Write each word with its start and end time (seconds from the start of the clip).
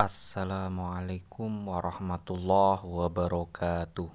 Assalamualaikum 0.00 1.68
warahmatullahi 1.68 2.88
wabarakatuh. 2.88 4.08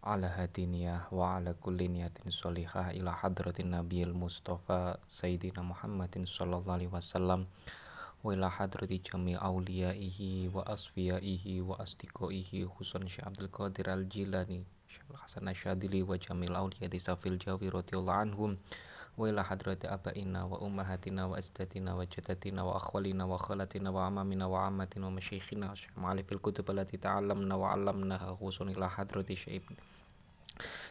Ala 0.00 0.24
hadiniyah 0.40 1.12
wa 1.12 1.36
ala 1.36 1.52
kulli 1.52 1.92
niyatin 1.92 2.32
sholihah 2.32 2.96
ila 2.96 3.12
hadratin 3.12 3.76
nabiyil 3.76 4.16
mustafa 4.16 4.96
sayyidina 5.04 5.60
Muhammadin 5.60 6.24
sallallahu 6.24 6.64
alaihi 6.80 6.88
wasallam 6.88 7.44
wa 8.24 8.32
ila 8.32 8.48
hadrati 8.48 9.04
jami 9.04 9.36
awliyaihi 9.36 10.48
wa 10.48 10.64
asfiyaihi 10.64 11.60
wa 11.60 11.76
asdiqaihi 11.84 12.64
khususan 12.64 13.04
Syekh 13.04 13.28
Abdul 13.28 13.52
Qadir 13.52 13.92
Al-Jilani 13.92 14.64
Syekh 14.88 15.12
Hasan 15.12 15.44
Asyadili 15.44 16.00
wa 16.00 16.16
jamil 16.16 16.56
awliya 16.56 16.88
di 16.88 16.96
safil 16.96 17.36
jawi 17.36 17.68
radhiyallahu 17.68 18.32
anhum 18.32 18.56
wa 19.16 19.28
ila 19.28 19.42
hadrati 19.42 19.86
abaina 19.86 20.46
wa 20.46 20.58
ummahatina 20.58 21.26
wa 21.26 21.38
ajdatina 21.38 21.94
wa 21.94 22.06
jadatina 22.06 22.64
wa 22.64 22.76
akhwalina 22.76 23.26
wa 23.26 23.38
khalatina 23.38 23.90
wa 23.90 24.06
amamina 24.06 24.48
wa 24.48 24.66
ammatina 24.66 25.06
wa 25.06 25.12
masyikhina 25.12 25.70
wa 25.70 26.02
ma'alifil 26.02 26.38
kutub 26.38 26.70
allati 26.70 26.98
ta'allamna 26.98 27.56
wa 27.56 27.70
'allamnaha 27.70 28.34
khusun 28.34 28.74
ila 28.74 28.88
hadrati 28.88 29.36
syekh 29.36 29.70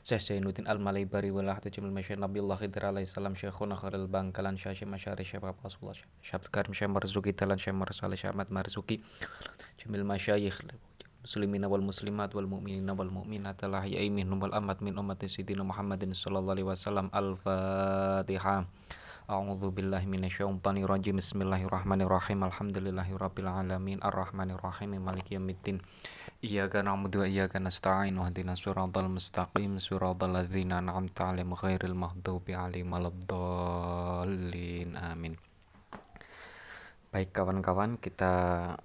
Syekh 0.03 0.19
Zainuddin 0.19 0.67
Al-Malaybari 0.67 1.31
wa 1.31 1.43
ila 1.43 1.55
hadrati 1.55 1.79
jamil 1.79 1.91
masyayikh 1.91 2.19
Nabiullah 2.19 2.59
Khidir 2.59 2.83
alaihi 2.83 3.07
salam 3.07 3.35
syekhuna 3.35 3.75
khairil 3.75 4.07
bangkalan 4.07 4.55
syekh 4.55 4.87
masyari 4.87 5.23
syekh 5.23 5.43
Rasulullah 5.43 5.95
syekh 6.23 6.47
Karim 6.51 6.71
syekh 6.71 6.91
Marzuki 6.91 7.31
talan 7.35 7.59
syekh 7.59 7.75
Marsalih 7.75 8.15
syekh 8.15 8.31
Ahmad 8.31 8.51
Marzuki 8.51 9.03
jamil 9.79 10.03
masyayikh 10.03 10.63
muslimina 11.23 11.71
wal 11.71 11.81
muslimat 11.81 12.35
wal 12.35 12.51
mu'minina 12.51 12.91
wal 12.93 13.07
mu'minat 13.07 13.63
al 13.63 13.79
ahya'i 13.79 14.11
minhum 14.11 14.43
wal 14.43 14.51
amat 14.51 14.83
min 14.83 14.99
ummati 14.99 15.31
sayyidina 15.31 15.63
Muhammadin 15.63 16.11
sallallahu 16.11 16.53
alaihi 16.53 16.67
wasallam. 16.67 17.07
Al-fatihah 17.15 18.67
A'udzu 19.23 19.71
billahi 19.71 20.03
minasyaitonir 20.03 20.83
rajim. 20.83 21.15
Bismillahirrahmanirrahim. 21.15 22.43
Alhamdulillahirabbil 22.43 23.47
alamin. 23.47 24.03
Arrahmanir 24.03 24.59
rahim 24.59 24.99
maliki 24.99 25.39
yaumiddin. 25.39 25.79
Iyyaka 26.43 26.83
na'budu 26.83 27.23
wa 27.23 27.27
iyyaka 27.31 27.63
nasta'in. 27.63 28.19
Ihdinas 28.19 28.59
siratal 28.59 29.07
mustaqim. 29.07 29.79
Siratal 29.79 30.35
ladzina 30.35 30.83
an'amta 30.83 31.31
'alaihim 31.31 31.55
ghairil 31.55 31.95
maghdubi 31.95 32.51
'alaihim 32.51 32.91
waladdallin. 32.91 34.99
Amin. 34.99 35.39
Baik 37.15 37.31
kawan-kawan 37.31 37.95
kita 38.03 38.75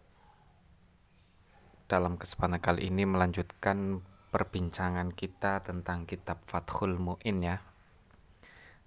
dalam 1.88 2.20
kesempatan 2.20 2.60
kali 2.60 2.92
ini 2.92 3.08
melanjutkan 3.08 4.04
perbincangan 4.28 5.16
kita 5.16 5.64
tentang 5.64 6.04
kitab 6.04 6.38
Fathul 6.44 7.00
Mu'in 7.00 7.40
ya. 7.40 7.64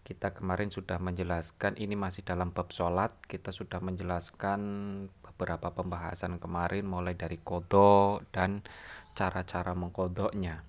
Kita 0.06 0.38
kemarin 0.38 0.70
sudah 0.70 1.02
menjelaskan 1.02 1.82
ini 1.82 1.98
masih 1.98 2.22
dalam 2.22 2.54
bab 2.54 2.70
sholat. 2.70 3.10
Kita 3.26 3.50
sudah 3.50 3.82
menjelaskan 3.82 4.62
beberapa 5.26 5.74
pembahasan 5.74 6.38
kemarin 6.38 6.86
mulai 6.86 7.18
dari 7.18 7.42
kodok 7.42 8.22
dan 8.30 8.62
cara-cara 9.18 9.74
mengkodoknya 9.74 10.62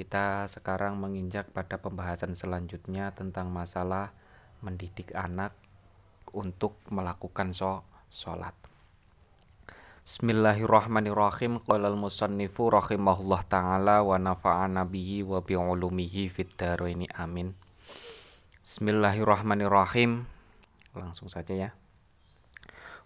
kita 0.00 0.48
sekarang 0.48 0.96
menginjak 0.96 1.52
pada 1.52 1.76
pembahasan 1.76 2.32
selanjutnya 2.32 3.12
tentang 3.12 3.52
masalah 3.52 4.16
mendidik 4.64 5.12
anak 5.12 5.52
untuk 6.32 6.80
melakukan 6.88 7.52
sholat 8.08 8.56
Bismillahirrahmanirrahim. 10.10 11.62
Qala 11.62 11.86
al-musannifu 11.86 12.66
rahimahullah 12.66 13.46
ta'ala 13.46 14.02
wa 14.02 14.18
nafa'ana 14.18 14.82
bihi 14.82 15.22
wa 15.22 15.38
bi'ulumihi 15.38 16.34
amin. 17.14 17.54
Bismillahirrahmanirrahim. 18.58 20.26
Langsung 20.98 21.30
saja 21.30 21.54
ya. 21.54 21.70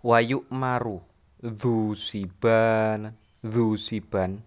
Wa 0.00 0.24
yu'maru 0.24 1.05
dhu 1.44 1.92
siban 1.92 3.12
dhu 3.44 3.77
siban. 3.77 4.41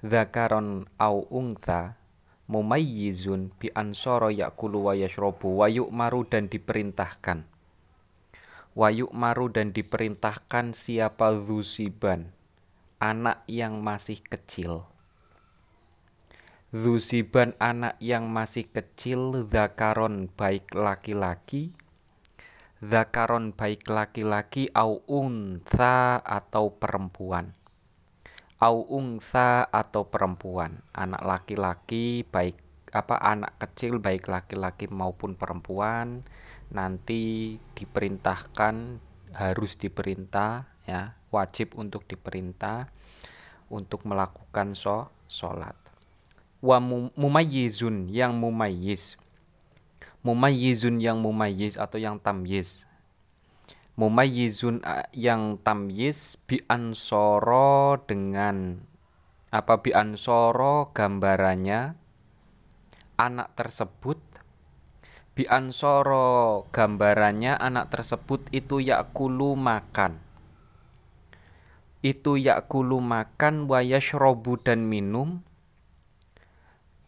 Dzakaron 0.00 0.88
au 0.96 1.28
ungtha 1.28 2.00
mumayyizun 2.48 3.52
bi 3.60 3.68
ansara 3.76 4.32
yakulu 4.32 4.88
wa 4.88 4.96
yashrabu. 4.96 5.60
Wa 5.60 5.68
yu'maru 5.68 6.24
dan 6.24 6.48
diperintahkan 6.48 7.44
Wayuk 8.76 9.08
maru 9.16 9.48
dan 9.48 9.72
diperintahkan 9.72 10.76
siapa 10.76 11.32
Zusiban, 11.40 12.36
anak 13.00 13.40
yang 13.48 13.80
masih 13.80 14.20
kecil. 14.20 14.84
Zusiban 16.76 17.56
anak 17.56 17.96
yang 18.04 18.28
masih 18.28 18.68
kecil, 18.68 19.48
Zakaron 19.48 20.28
baik 20.28 20.76
laki-laki, 20.76 21.72
Zakaron 22.84 23.56
baik 23.56 23.88
laki-laki, 23.88 24.68
au 24.76 25.00
unsa 25.08 26.20
atau 26.20 26.76
perempuan. 26.76 27.56
Au 28.60 28.84
unsa 28.92 29.64
atau 29.72 30.12
perempuan, 30.12 30.84
anak 30.92 31.24
laki-laki 31.24 32.28
baik 32.28 32.60
apa 32.92 33.24
anak 33.24 33.56
kecil 33.56 34.04
baik 34.04 34.28
laki-laki 34.28 34.84
maupun 34.92 35.32
perempuan 35.32 36.28
nanti 36.70 37.54
diperintahkan 37.76 38.74
harus 39.36 39.76
diperintah 39.76 40.64
ya 40.86 41.18
wajib 41.34 41.76
untuk 41.76 42.06
diperintah 42.08 42.88
untuk 43.68 44.06
melakukan 44.06 44.72
so 44.72 45.10
sholat. 45.26 45.74
Wa 46.62 46.78
mumayyizun 46.80 48.10
yang 48.10 48.38
mumayyiz. 48.38 49.18
Mumayyizun 50.22 50.98
yang 50.98 51.22
mumayyiz 51.22 51.78
atau 51.78 51.98
yang 52.00 52.18
tamyiz. 52.18 52.88
Mumayyizun 53.94 54.82
yang 55.14 55.58
tamyiz 55.62 56.40
bi 56.44 56.60
ansoro 56.66 58.02
dengan 58.04 58.82
apa 59.54 59.80
bi 59.80 59.94
ansoro 59.94 60.90
gambarannya 60.92 61.96
anak 63.16 63.48
tersebut 63.56 64.20
Bi 65.36 65.44
ansoro 65.52 66.64
gambarannya 66.72 67.60
anak 67.60 67.92
tersebut 67.92 68.48
itu 68.56 68.80
yakulu 68.80 69.52
makan. 69.52 70.16
Itu 72.00 72.40
yakulu 72.40 73.04
makan 73.04 73.68
wayashrobu 73.68 74.56
dan 74.64 74.88
minum. 74.88 75.44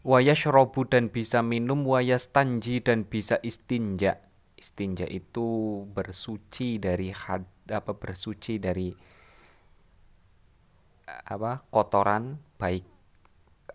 Wayashrobu 0.05 0.85
dan 0.85 1.09
bisa 1.09 1.41
minum 1.41 1.81
wayastanji 1.89 2.85
dan 2.85 3.01
bisa 3.09 3.41
istinja. 3.41 4.21
Istinja 4.53 5.09
itu 5.09 5.81
bersuci 5.89 6.77
dari 6.77 7.09
had, 7.09 7.49
apa 7.65 7.97
bersuci 7.97 8.61
dari 8.61 8.93
apa 11.09 11.65
kotoran 11.73 12.37
baik 12.61 12.85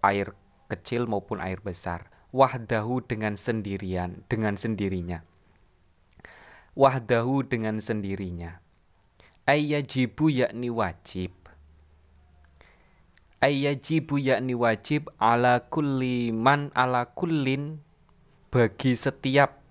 air 0.06 0.30
kecil 0.70 1.10
maupun 1.10 1.42
air 1.42 1.58
besar 1.58 2.13
wahdahu 2.34 3.06
dengan 3.06 3.38
sendirian, 3.38 4.26
dengan 4.26 4.58
sendirinya. 4.58 5.22
Wahdahu 6.74 7.46
dengan 7.46 7.78
sendirinya. 7.78 8.58
Ayyajibu 9.46 10.34
yakni 10.34 10.66
wajib. 10.74 11.30
Ayyajibu 13.38 14.18
yakni 14.18 14.58
wajib 14.58 15.14
ala 15.22 15.62
kulli 15.62 16.34
man 16.34 16.74
ala 16.74 17.06
kullin 17.14 17.78
bagi 18.50 18.98
setiap 18.98 19.62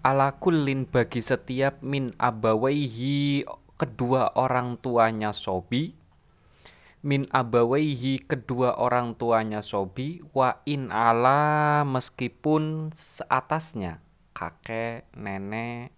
ala 0.00 0.32
kullin 0.40 0.88
bagi 0.88 1.20
setiap 1.20 1.82
min 1.84 2.14
abawaihi 2.16 3.42
kedua 3.76 4.34
orang 4.38 4.78
tuanya 4.78 5.34
sobi 5.34 6.01
min 7.02 7.26
abawaihi 7.34 8.22
kedua 8.22 8.78
orang 8.78 9.18
tuanya 9.18 9.58
Sobi 9.58 10.22
wa 10.30 10.62
in 10.62 10.94
ala 10.94 11.82
meskipun 11.82 12.94
seatasnya 12.94 13.98
kakek, 14.30 15.10
nenek, 15.18 15.90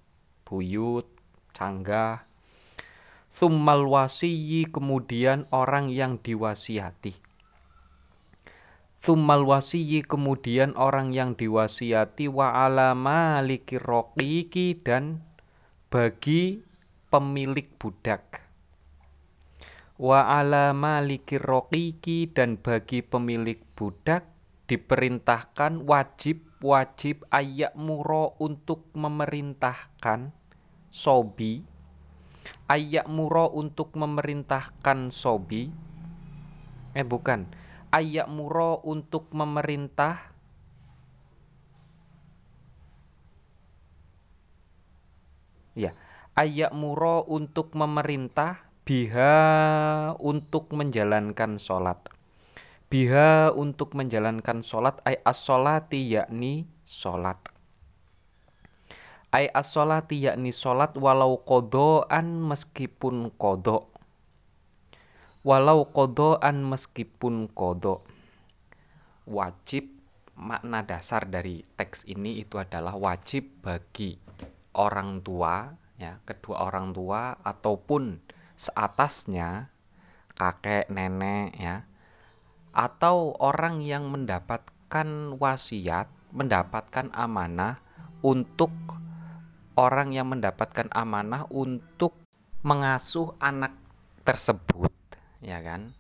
buyut, 0.49 1.05
canggah. 1.53 2.25
Thummal 3.29 3.85
wasiyi 3.85 4.65
kemudian 4.65 5.45
orang 5.53 5.93
yang 5.93 6.17
diwasiati. 6.17 7.13
Thummal 8.97 9.45
wasiyi 9.45 10.01
kemudian 10.01 10.73
orang 10.81 11.13
yang 11.13 11.37
diwasiati 11.37 12.33
wa 12.33 12.65
ala 12.65 12.97
maliki 12.97 13.77
dan 14.81 15.21
bagi 15.93 16.65
pemilik 17.13 17.69
budak 17.77 18.41
wa 19.95 20.27
ala 20.27 20.75
malikir 20.75 21.39
roqiki 21.39 22.27
dan 22.35 22.59
bagi 22.59 23.07
pemilik 23.07 23.63
budak 23.79 24.27
diperintahkan 24.67 25.87
wajib-wajib 25.87 27.23
ayak 27.31 27.79
muro 27.79 28.35
untuk 28.43 28.91
memerintahkan 28.97 30.35
sobi. 30.91 31.63
Ayak 32.69 33.09
muro 33.09 33.49
untuk 33.55 33.97
memerintahkan 33.97 35.09
sobi. 35.15 35.69
Eh 36.93 37.07
bukan. 37.07 37.49
Ayak 37.95 38.27
muro 38.27 38.83
untuk 38.83 39.31
memerintah 39.31 40.35
ya 45.75 45.91
ayak 46.39 46.71
muro 46.71 47.27
untuk 47.27 47.75
memerintah 47.75 48.64
biha 48.85 49.37
untuk 50.21 50.73
menjalankan 50.77 51.57
sholat. 51.57 51.99
Biha 52.93 53.51
untuk 53.57 53.97
menjalankan 53.97 54.61
sholat 54.61 55.01
ay 55.09 55.19
as 55.25 55.43
yakni 55.91 56.69
sholat. 56.85 57.41
Ay 59.33 59.51
as 59.51 59.73
yakni 60.13 60.53
sholat 60.53 60.95
walau 61.01 61.41
kodoan 61.43 62.45
meskipun 62.45 63.33
kodok 63.35 63.95
walau 65.45 65.93
kodoan 65.93 66.65
meskipun 66.65 67.53
kodok 67.53 68.01
wajib 69.29 69.93
makna 70.41 70.83
dasar 70.89 71.29
dari 71.29 71.61
teks 71.77 72.09
ini 72.09 72.41
itu 72.41 72.57
adalah 72.57 72.97
wajib 72.97 73.61
bagi 73.61 74.17
orang 74.73 75.21
tua 75.21 75.69
ya 76.01 76.17
kedua 76.25 76.65
orang 76.65 76.97
tua 76.97 77.37
ataupun 77.45 78.25
seatasnya 78.55 79.71
kakek 80.35 80.91
nenek 80.91 81.55
ya 81.59 81.87
atau 82.75 83.39
orang 83.39 83.79
yang 83.79 84.11
mendapatkan 84.11 85.39
wasiat 85.39 86.11
mendapatkan 86.35 87.15
amanah 87.15 87.79
untuk 88.27 88.75
orang 89.79 90.11
yang 90.11 90.31
mendapatkan 90.31 90.91
amanah 90.91 91.47
untuk 91.55 92.19
mengasuh 92.67 93.35
anak 93.39 93.75
tersebut 94.27 94.91
ya 95.45 95.63
kan? 95.63 95.95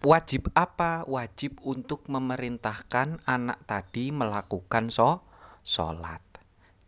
Wajib 0.00 0.48
apa? 0.56 1.04
Wajib 1.04 1.60
untuk 1.60 2.08
memerintahkan 2.08 3.20
anak 3.28 3.60
tadi 3.68 4.08
melakukan 4.08 4.88
so 4.88 5.20
sholat. 5.60 6.24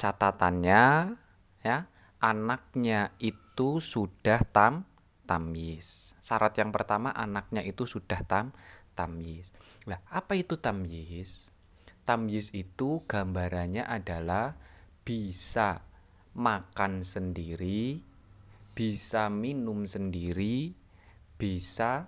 Catatannya 0.00 1.12
ya 1.60 1.91
anaknya 2.22 3.10
itu 3.18 3.82
sudah 3.82 4.40
tam 4.46 4.86
tamyiz. 5.26 6.14
Syarat 6.22 6.54
yang 6.56 6.70
pertama 6.70 7.10
anaknya 7.10 7.66
itu 7.66 7.82
sudah 7.82 8.22
tam 8.22 8.54
tamyiz. 8.94 9.50
Nah, 9.90 9.98
apa 10.06 10.38
itu 10.38 10.54
tamyiz? 10.54 11.50
Tamyiz 12.06 12.54
itu 12.54 13.02
gambarannya 13.10 13.82
adalah 13.82 14.54
bisa 15.02 15.82
makan 16.38 17.02
sendiri, 17.02 17.98
bisa 18.72 19.26
minum 19.26 19.82
sendiri, 19.84 20.78
bisa 21.34 22.06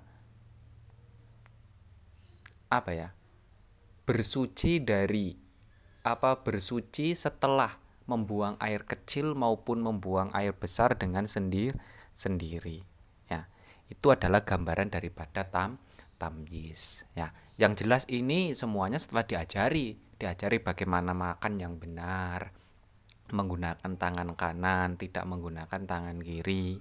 apa 2.70 2.92
ya? 2.94 3.10
bersuci 4.04 4.84
dari 4.84 5.32
apa 6.04 6.44
bersuci 6.44 7.16
setelah 7.16 7.83
membuang 8.04 8.60
air 8.60 8.84
kecil 8.84 9.32
maupun 9.32 9.80
membuang 9.80 10.28
air 10.36 10.52
besar 10.52 10.96
dengan 10.96 11.24
sendir 11.24 11.76
sendiri 12.12 12.84
ya. 13.28 13.48
Itu 13.88 14.12
adalah 14.12 14.44
gambaran 14.44 14.92
daripada 14.92 15.44
tam 15.48 15.80
tamyiz 16.20 17.08
ya. 17.16 17.32
Yang 17.56 17.84
jelas 17.84 18.02
ini 18.12 18.52
semuanya 18.52 19.00
setelah 19.00 19.24
diajari 19.24 19.96
diajari 20.14 20.62
bagaimana 20.62 21.12
makan 21.12 21.58
yang 21.58 21.76
benar 21.76 22.54
menggunakan 23.34 23.98
tangan 23.98 24.36
kanan 24.36 25.00
tidak 25.00 25.24
menggunakan 25.24 25.82
tangan 25.88 26.20
kiri 26.20 26.78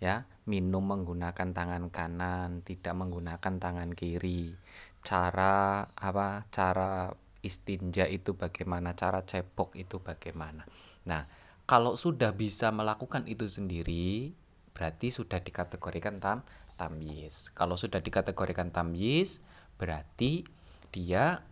ya. 0.00 0.24
Minum 0.48 0.82
menggunakan 0.82 1.54
tangan 1.54 1.92
kanan 1.92 2.64
tidak 2.66 2.96
menggunakan 2.96 3.54
tangan 3.60 3.92
kiri. 3.94 4.56
Cara 5.04 5.86
apa 5.94 6.48
cara 6.50 7.12
istinja 7.40 8.04
itu 8.06 8.36
bagaimana, 8.36 8.92
cara 8.96 9.24
cepok 9.24 9.76
itu 9.76 10.00
bagaimana. 10.00 10.64
Nah, 11.08 11.24
kalau 11.64 11.94
sudah 11.94 12.34
bisa 12.34 12.74
melakukan 12.74 13.24
itu 13.30 13.46
sendiri, 13.46 14.34
berarti 14.74 15.12
sudah 15.12 15.38
dikategorikan 15.38 16.18
tam 16.18 16.42
tamyiz. 16.80 17.52
Kalau 17.52 17.76
sudah 17.76 18.00
dikategorikan 18.00 18.72
tamyiz, 18.72 19.44
berarti 19.76 20.44
dia 20.90 21.44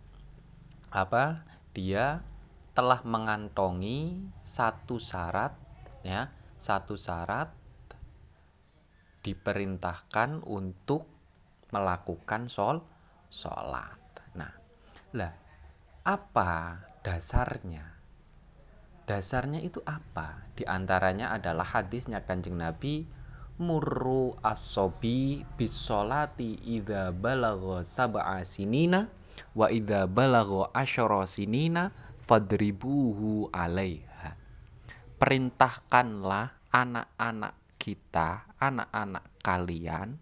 apa? 0.88 1.44
Dia 1.76 2.24
telah 2.72 3.02
mengantongi 3.04 4.26
satu 4.40 4.96
syarat 4.96 5.54
ya, 6.06 6.32
satu 6.56 6.96
syarat 6.96 7.52
diperintahkan 9.22 10.46
untuk 10.46 11.04
melakukan 11.68 12.48
sol 12.48 12.80
sholat. 13.28 14.00
Nah, 14.40 14.52
lah 15.12 15.47
apa 16.08 16.80
dasarnya? 17.04 17.84
Dasarnya 19.04 19.60
itu 19.60 19.84
apa? 19.84 20.48
Di 20.56 20.64
antaranya 20.64 21.36
adalah 21.36 21.68
hadisnya 21.68 22.24
Kanjeng 22.24 22.56
Nabi 22.56 23.04
murru 23.60 24.32
asobi 24.40 25.44
bisolati 25.60 26.56
idza 26.64 27.12
balagha 27.12 27.84
sab'a 27.84 28.40
sinina 28.40 29.12
wa 29.52 29.68
idza 29.68 30.08
balagha 30.08 30.72
asyara 30.72 31.28
sinina 31.28 31.92
fadribuhu 32.24 33.52
alaiha. 33.52 34.32
Perintahkanlah 35.20 36.72
anak-anak 36.72 37.52
kita, 37.76 38.48
anak-anak 38.56 39.28
kalian 39.44 40.16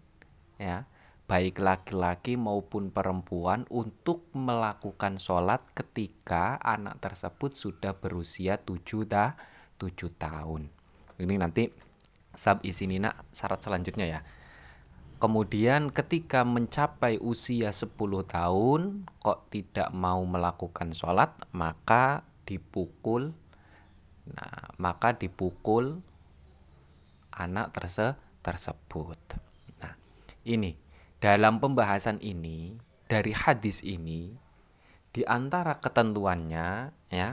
ya, 0.59 0.83
baik 1.27 1.59
laki-laki 1.59 2.39
maupun 2.39 2.87
perempuan 2.89 3.67
untuk 3.67 4.31
melakukan 4.31 5.19
sholat 5.19 5.59
ketika 5.75 6.55
anak 6.63 7.03
tersebut 7.03 7.51
sudah 7.51 7.99
berusia 7.99 8.55
7 8.63 9.03
ta 9.03 9.35
7 9.75 9.91
tahun. 10.15 10.71
Ini 11.19 11.35
nanti 11.35 11.67
sab 12.31 12.63
isinina 12.63 13.11
syarat 13.35 13.59
selanjutnya 13.59 14.07
ya. 14.07 14.19
Kemudian 15.19 15.91
ketika 15.91 16.47
mencapai 16.47 17.19
usia 17.19 17.75
10 17.75 17.91
tahun 18.23 19.03
kok 19.19 19.51
tidak 19.51 19.91
mau 19.91 20.23
melakukan 20.23 20.95
sholat 20.95 21.35
maka 21.51 22.23
dipukul 22.47 23.35
nah 24.27 24.75
maka 24.79 25.15
dipukul 25.15 25.99
anak 27.35 27.75
terse 27.75 28.15
tersebut. 28.39 29.19
Nah, 29.83 29.95
ini 30.47 30.86
dalam 31.17 31.57
pembahasan 31.57 32.21
ini 32.21 32.77
dari 33.09 33.33
hadis 33.33 33.81
ini 33.81 34.37
di 35.09 35.25
antara 35.25 35.73
ketentuannya 35.81 36.93
ya 37.09 37.29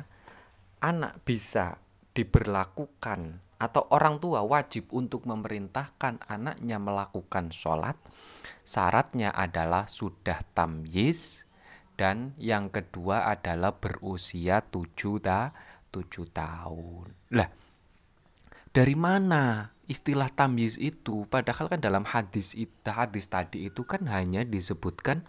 anak 0.81 1.21
bisa 1.29 1.77
diberlakukan 2.17 3.45
atau 3.61 3.85
orang 3.93 4.21
tua 4.21 4.41
wajib 4.45 4.89
untuk 4.93 5.29
memerintahkan 5.29 6.21
anaknya 6.29 6.77
melakukan 6.81 7.49
sholat. 7.53 7.97
Syaratnya 8.65 9.33
adalah 9.33 9.89
sudah 9.89 10.41
tamyiz 10.57 11.45
dan 11.97 12.33
yang 12.41 12.73
kedua 12.73 13.29
adalah 13.29 13.77
berusia 13.77 14.65
tujuh 14.65 15.21
ta, 15.21 15.53
tujuh 15.93 16.29
tahun. 16.33 17.09
Lah 17.37 17.49
dari 18.75 18.97
mana 18.99 19.74
istilah 19.87 20.33
tamyiz 20.33 20.81
itu 20.81 21.29
padahal 21.29 21.69
kan 21.69 21.81
dalam 21.81 22.05
hadis 22.09 22.57
itu 22.57 22.89
hadis 22.89 23.29
tadi 23.29 23.69
itu 23.69 23.85
kan 23.85 24.09
hanya 24.09 24.43
disebutkan 24.45 25.25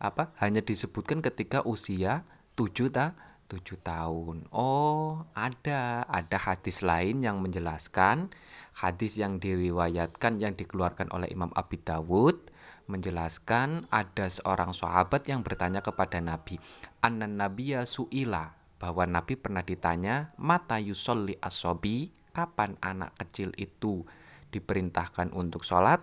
apa 0.00 0.32
hanya 0.40 0.64
disebutkan 0.64 1.20
ketika 1.20 1.60
usia 1.64 2.24
7 2.56 2.92
ta 2.92 3.16
7 3.50 3.82
tahun. 3.82 4.46
Oh, 4.54 5.26
ada 5.34 6.06
ada 6.06 6.38
hadis 6.38 6.86
lain 6.86 7.26
yang 7.26 7.42
menjelaskan 7.42 8.30
hadis 8.78 9.18
yang 9.18 9.42
diriwayatkan 9.42 10.38
yang 10.38 10.54
dikeluarkan 10.54 11.10
oleh 11.10 11.26
Imam 11.28 11.50
Abi 11.58 11.82
Dawud 11.82 12.38
menjelaskan 12.86 13.86
ada 13.90 14.26
seorang 14.26 14.74
sahabat 14.74 15.26
yang 15.30 15.46
bertanya 15.46 15.78
kepada 15.78 16.18
Nabi, 16.18 16.58
"Anan 17.02 17.38
nabiyya 17.38 17.86
suila" 17.86 18.54
bahwa 18.82 19.06
Nabi 19.06 19.38
pernah 19.38 19.62
ditanya, 19.62 20.34
"Mata 20.38 20.82
yusolli 20.82 21.38
asobi?" 21.38 22.10
Kapan 22.30 22.78
anak 22.82 23.14
kecil 23.20 23.54
itu 23.58 24.06
diperintahkan 24.50 25.30
untuk 25.34 25.62
sholat? 25.62 26.02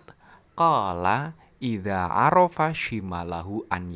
Kala 0.56 1.36
idha 1.60 2.08
arofa 2.08 2.72
shimalahu 2.72 3.66
an. 3.68 3.92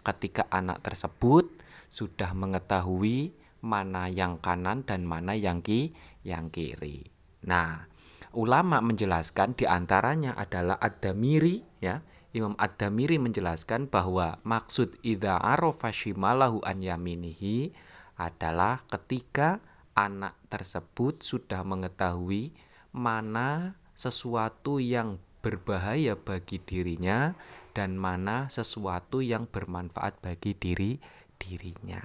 Ketika 0.00 0.48
anak 0.48 0.80
tersebut 0.80 1.46
sudah 1.92 2.32
mengetahui 2.32 3.36
mana 3.60 4.08
yang 4.08 4.40
kanan 4.40 4.82
dan 4.88 5.04
mana 5.04 5.36
yang 5.36 5.60
ki 5.60 5.92
yang 6.24 6.48
kiri. 6.48 7.04
Nah, 7.44 7.84
ulama 8.32 8.80
menjelaskan 8.80 9.56
di 9.56 9.68
antaranya 9.68 10.36
adalah 10.36 10.80
Ad-Damiri 10.80 11.84
ya. 11.84 12.00
Imam 12.30 12.54
Ad-Damiri 12.54 13.18
menjelaskan 13.18 13.90
bahwa 13.90 14.38
maksud 14.46 15.02
idha 15.02 15.34
arofa 15.42 15.90
shimalahu 15.90 16.62
an 16.62 16.78
yaminihi 16.78 17.74
adalah 18.14 18.86
ketika 18.86 19.58
anak 19.94 20.38
tersebut 20.48 21.22
sudah 21.22 21.62
mengetahui 21.66 22.54
mana 22.90 23.78
sesuatu 23.94 24.80
yang 24.82 25.20
berbahaya 25.40 26.16
bagi 26.16 26.60
dirinya 26.60 27.32
dan 27.72 27.96
mana 27.96 28.50
sesuatu 28.52 29.24
yang 29.24 29.48
bermanfaat 29.48 30.20
bagi 30.20 30.52
diri 30.52 31.00
dirinya. 31.40 32.00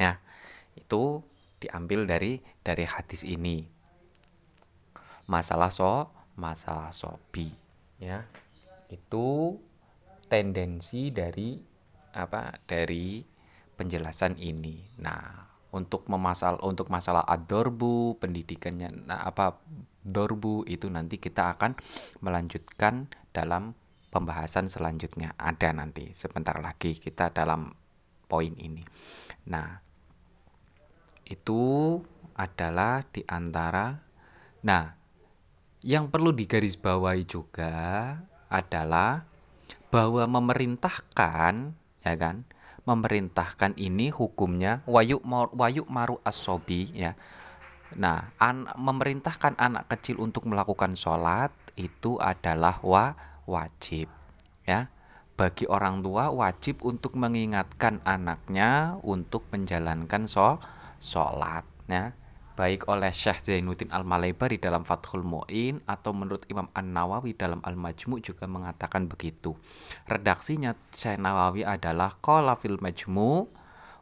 Ya, 0.00 0.18
itu 0.78 1.20
diambil 1.60 2.08
dari 2.08 2.40
dari 2.64 2.84
hadis 2.88 3.22
ini. 3.22 3.68
Masalah 5.28 5.72
so 5.72 6.12
masalah 6.36 6.92
sobi 6.92 7.52
ya. 8.00 8.24
Itu 8.88 9.58
tendensi 10.28 11.12
dari 11.12 11.60
apa 12.14 12.56
dari 12.64 13.24
penjelasan 13.76 14.36
ini. 14.40 14.84
Nah 15.00 15.43
untuk 15.74 16.06
memasal 16.06 16.62
untuk 16.62 16.86
masalah 16.86 17.26
adorbu 17.26 18.22
pendidikannya 18.22 19.10
nah 19.10 19.26
apa 19.26 19.58
dorbu 20.04 20.68
itu 20.68 20.86
nanti 20.86 21.18
kita 21.18 21.56
akan 21.58 21.74
melanjutkan 22.22 23.08
dalam 23.34 23.74
pembahasan 24.14 24.70
selanjutnya. 24.70 25.34
Ada 25.34 25.74
nanti 25.74 26.14
sebentar 26.14 26.54
lagi 26.62 26.94
kita 26.94 27.34
dalam 27.34 27.74
poin 28.30 28.54
ini. 28.54 28.84
Nah 29.50 29.82
itu 31.26 31.98
adalah 32.38 33.02
di 33.10 33.26
antara 33.26 33.98
nah 34.64 34.92
yang 35.84 36.08
perlu 36.08 36.32
digarisbawahi 36.32 37.24
juga 37.26 37.74
adalah 38.48 39.24
bahwa 39.88 40.24
memerintahkan 40.28 41.54
ya 42.04 42.14
kan 42.16 42.44
memerintahkan 42.84 43.76
ini 43.80 44.12
hukumnya 44.12 44.84
wayuk 44.84 45.24
wayuk 45.56 45.88
maru 45.88 46.20
asobi 46.24 46.92
ya. 46.92 47.16
Nah 47.96 48.32
an, 48.40 48.68
memerintahkan 48.76 49.56
anak 49.56 49.88
kecil 49.96 50.20
untuk 50.20 50.44
melakukan 50.48 50.92
sholat 50.96 51.52
itu 51.76 52.20
adalah 52.20 52.80
wa 52.84 53.16
wajib 53.48 54.08
ya. 54.68 54.88
Bagi 55.34 55.66
orang 55.66 55.98
tua 55.98 56.30
wajib 56.30 56.86
untuk 56.86 57.18
mengingatkan 57.18 57.98
anaknya 58.06 58.94
untuk 59.02 59.50
menjalankan 59.50 60.30
so 60.30 60.62
sholat 61.02 61.66
ya 61.90 62.14
baik 62.54 62.86
oleh 62.86 63.10
Syekh 63.10 63.50
Zainuddin 63.50 63.90
Al-Malaibar 63.90 64.54
di 64.54 64.62
dalam 64.62 64.86
Fathul 64.86 65.26
Mu'in 65.26 65.82
atau 65.90 66.14
menurut 66.14 66.46
Imam 66.46 66.70
An-Nawawi 66.70 67.34
dalam 67.34 67.58
Al-Majmu' 67.66 68.22
juga 68.22 68.46
mengatakan 68.46 69.10
begitu. 69.10 69.58
Redaksinya 70.06 70.78
Syekh 70.94 71.18
Nawawi 71.18 71.66
adalah 71.66 72.14
qala 72.22 72.54
fil 72.54 72.78
majmu' 72.78 73.50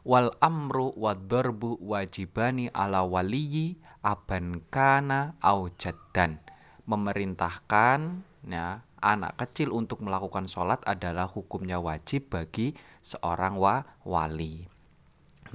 wal 0.05 0.29
amru 0.37 0.93
wad 0.93 1.25
darbu 1.25 1.81
wajibani 1.81 2.69
ala 2.69 3.01
waliyi 3.01 3.81
aban 4.05 4.61
kana 4.69 5.33
au 5.41 5.73
jaddan. 5.73 6.37
Memerintahkan 6.85 8.21
ya 8.45 8.85
anak 9.03 9.35
kecil 9.35 9.73
untuk 9.73 10.05
melakukan 10.05 10.45
sholat 10.45 10.79
adalah 10.85 11.25
hukumnya 11.25 11.81
wajib 11.81 12.29
bagi 12.29 12.77
seorang 13.01 13.57
wa 13.57 13.83
wali. 14.05 14.67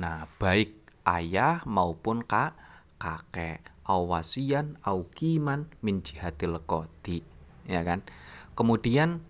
Nah, 0.02 0.28
baik 0.37 0.75
ayah 1.09 1.64
maupun 1.64 2.21
kak 2.21 2.67
kakek. 3.00 3.62
Awasian 3.88 4.76
aukiman 4.85 5.64
min 5.81 6.05
jihatil 6.05 6.61
kodi 6.69 7.25
ya 7.64 7.81
kan? 7.81 8.05
Kemudian 8.52 9.25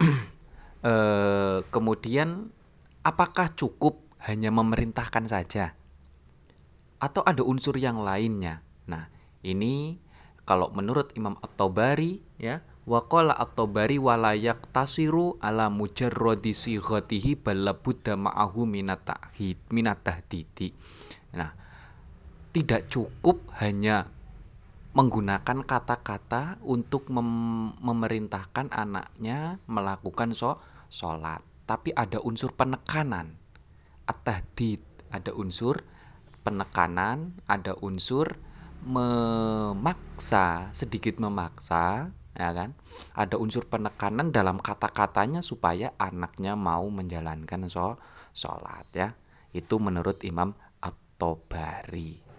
eh, 0.88 1.58
kemudian 1.68 2.48
apakah 3.04 3.52
cukup 3.52 4.00
hanya 4.24 4.48
memerintahkan 4.48 5.28
saja? 5.28 5.76
Atau 7.02 7.20
ada 7.26 7.44
unsur 7.44 7.76
yang 7.76 8.00
lainnya? 8.00 8.64
Nah 8.88 9.12
ini 9.44 10.00
kalau 10.48 10.72
menurut 10.72 11.12
Imam 11.18 11.36
At-Tabari 11.44 12.22
ya 12.40 12.64
Waqala 12.82 13.30
At-Tabari 13.38 14.02
walayak 14.02 14.74
tasiru 14.74 15.38
ala 15.38 15.70
mujarrodi 15.70 16.50
sighatihi 16.50 17.38
balabudda 17.38 18.18
ma'ahu 18.18 18.66
minatahid 18.66 19.54
minatahdidi. 19.70 20.74
Nah, 21.38 21.54
tidak 22.52 22.92
cukup 22.92 23.48
hanya 23.64 24.12
menggunakan 24.92 25.64
kata-kata 25.64 26.60
untuk 26.60 27.08
mem 27.08 27.72
memerintahkan 27.80 28.68
anaknya 28.68 29.56
melakukan 29.64 30.36
so 30.36 30.60
sholat. 30.92 31.40
Tapi 31.64 31.96
ada 31.96 32.20
unsur 32.20 32.52
penekanan. 32.52 33.40
At-tahdid 34.04 34.84
ada 35.08 35.32
unsur 35.32 35.80
penekanan 36.44 37.38
ada 37.48 37.72
unsur 37.80 38.36
memaksa 38.84 40.68
sedikit 40.76 41.16
memaksa 41.24 42.12
ya 42.36 42.50
kan? 42.52 42.76
Ada 43.16 43.40
unsur 43.40 43.64
penekanan 43.64 44.28
dalam 44.28 44.60
kata-katanya 44.60 45.40
supaya 45.40 45.96
anaknya 45.96 46.52
mau 46.52 46.84
menjalankan 46.92 47.64
so 47.72 47.96
sholat 48.36 48.84
ya. 48.92 49.16
Itu 49.56 49.80
menurut 49.80 50.20
Imam 50.28 50.52
At-Tobari 50.84 52.31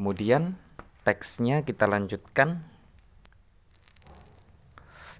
Kemudian 0.00 0.56
teksnya 1.04 1.60
kita 1.60 1.84
lanjutkan. 1.84 2.64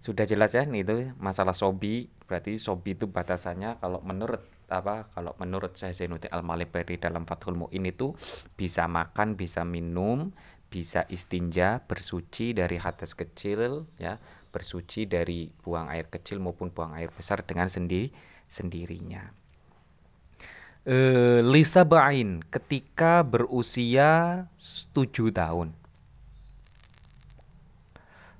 Sudah 0.00 0.24
jelas 0.24 0.56
ya 0.56 0.64
itu 0.64 1.12
masalah 1.20 1.52
sobi. 1.52 2.08
Berarti 2.24 2.56
sobi 2.56 2.96
itu 2.96 3.04
batasannya 3.12 3.76
kalau 3.76 4.00
menurut 4.00 4.40
apa 4.72 5.04
kalau 5.12 5.36
menurut 5.36 5.76
saya 5.76 5.92
Zainuddin 5.92 6.32
Al 6.32 6.40
Malibari 6.40 6.96
dalam 6.96 7.28
Fathul 7.28 7.60
Mu'in 7.60 7.84
itu 7.84 8.16
bisa 8.56 8.88
makan, 8.88 9.36
bisa 9.36 9.68
minum, 9.68 10.32
bisa 10.72 11.04
istinja, 11.12 11.84
bersuci 11.84 12.56
dari 12.56 12.80
hadas 12.80 13.12
kecil 13.12 13.84
ya, 14.00 14.16
bersuci 14.48 15.04
dari 15.04 15.52
buang 15.60 15.92
air 15.92 16.08
kecil 16.08 16.40
maupun 16.40 16.72
buang 16.72 16.96
air 16.96 17.12
besar 17.12 17.44
dengan 17.44 17.68
sendi 17.68 18.08
sendirinya 18.48 19.39
eh, 20.88 21.44
Lisa 21.44 21.84
Bain 21.84 22.40
ketika 22.48 23.20
berusia 23.20 24.44
7 24.56 25.32
tahun. 25.32 25.76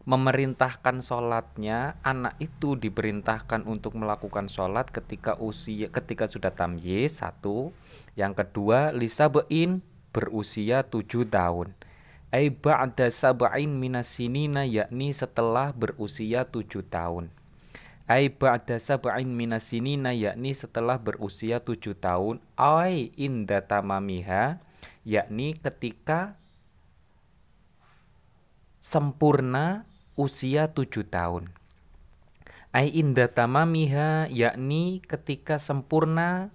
Memerintahkan 0.09 1.05
sholatnya 1.05 2.01
anak 2.01 2.35
itu 2.41 2.75
diperintahkan 2.75 3.69
untuk 3.69 3.95
melakukan 4.01 4.49
sholat 4.49 4.89
ketika 4.89 5.37
usia 5.39 5.93
ketika 5.93 6.25
sudah 6.27 6.51
tamyiz 6.51 7.21
satu. 7.21 7.71
Yang 8.17 8.43
kedua 8.43 8.91
Lisa 8.97 9.29
Bain 9.29 9.85
berusia 10.11 10.83
7 10.83 11.29
tahun. 11.29 11.77
Ai 12.31 12.47
ba'da 12.49 13.11
sab'in 13.11 13.75
minasinina 13.75 14.63
yakni 14.63 15.11
setelah 15.11 15.75
berusia 15.75 16.47
7 16.47 16.87
tahun 16.87 17.35
ai 18.11 18.27
ba'da 18.27 18.83
sab'in 18.83 19.31
minasinina 19.31 20.11
yakni 20.11 20.51
setelah 20.51 20.99
berusia 20.99 21.63
tujuh 21.63 21.95
tahun. 21.95 22.43
Ai 22.59 23.15
inda 23.15 23.63
tamamiha 23.63 24.59
yakni 25.07 25.55
ketika 25.55 26.35
sempurna 28.83 29.87
usia 30.19 30.67
tujuh 30.67 31.07
tahun. 31.07 31.55
Ai 32.75 32.91
inda 32.91 33.31
tamamiha 33.31 34.27
yakni 34.27 34.99
ketika 35.07 35.63
sempurna 35.63 36.51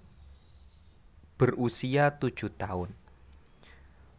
berusia 1.40 2.20
tujuh 2.20 2.52
tahun. 2.52 2.92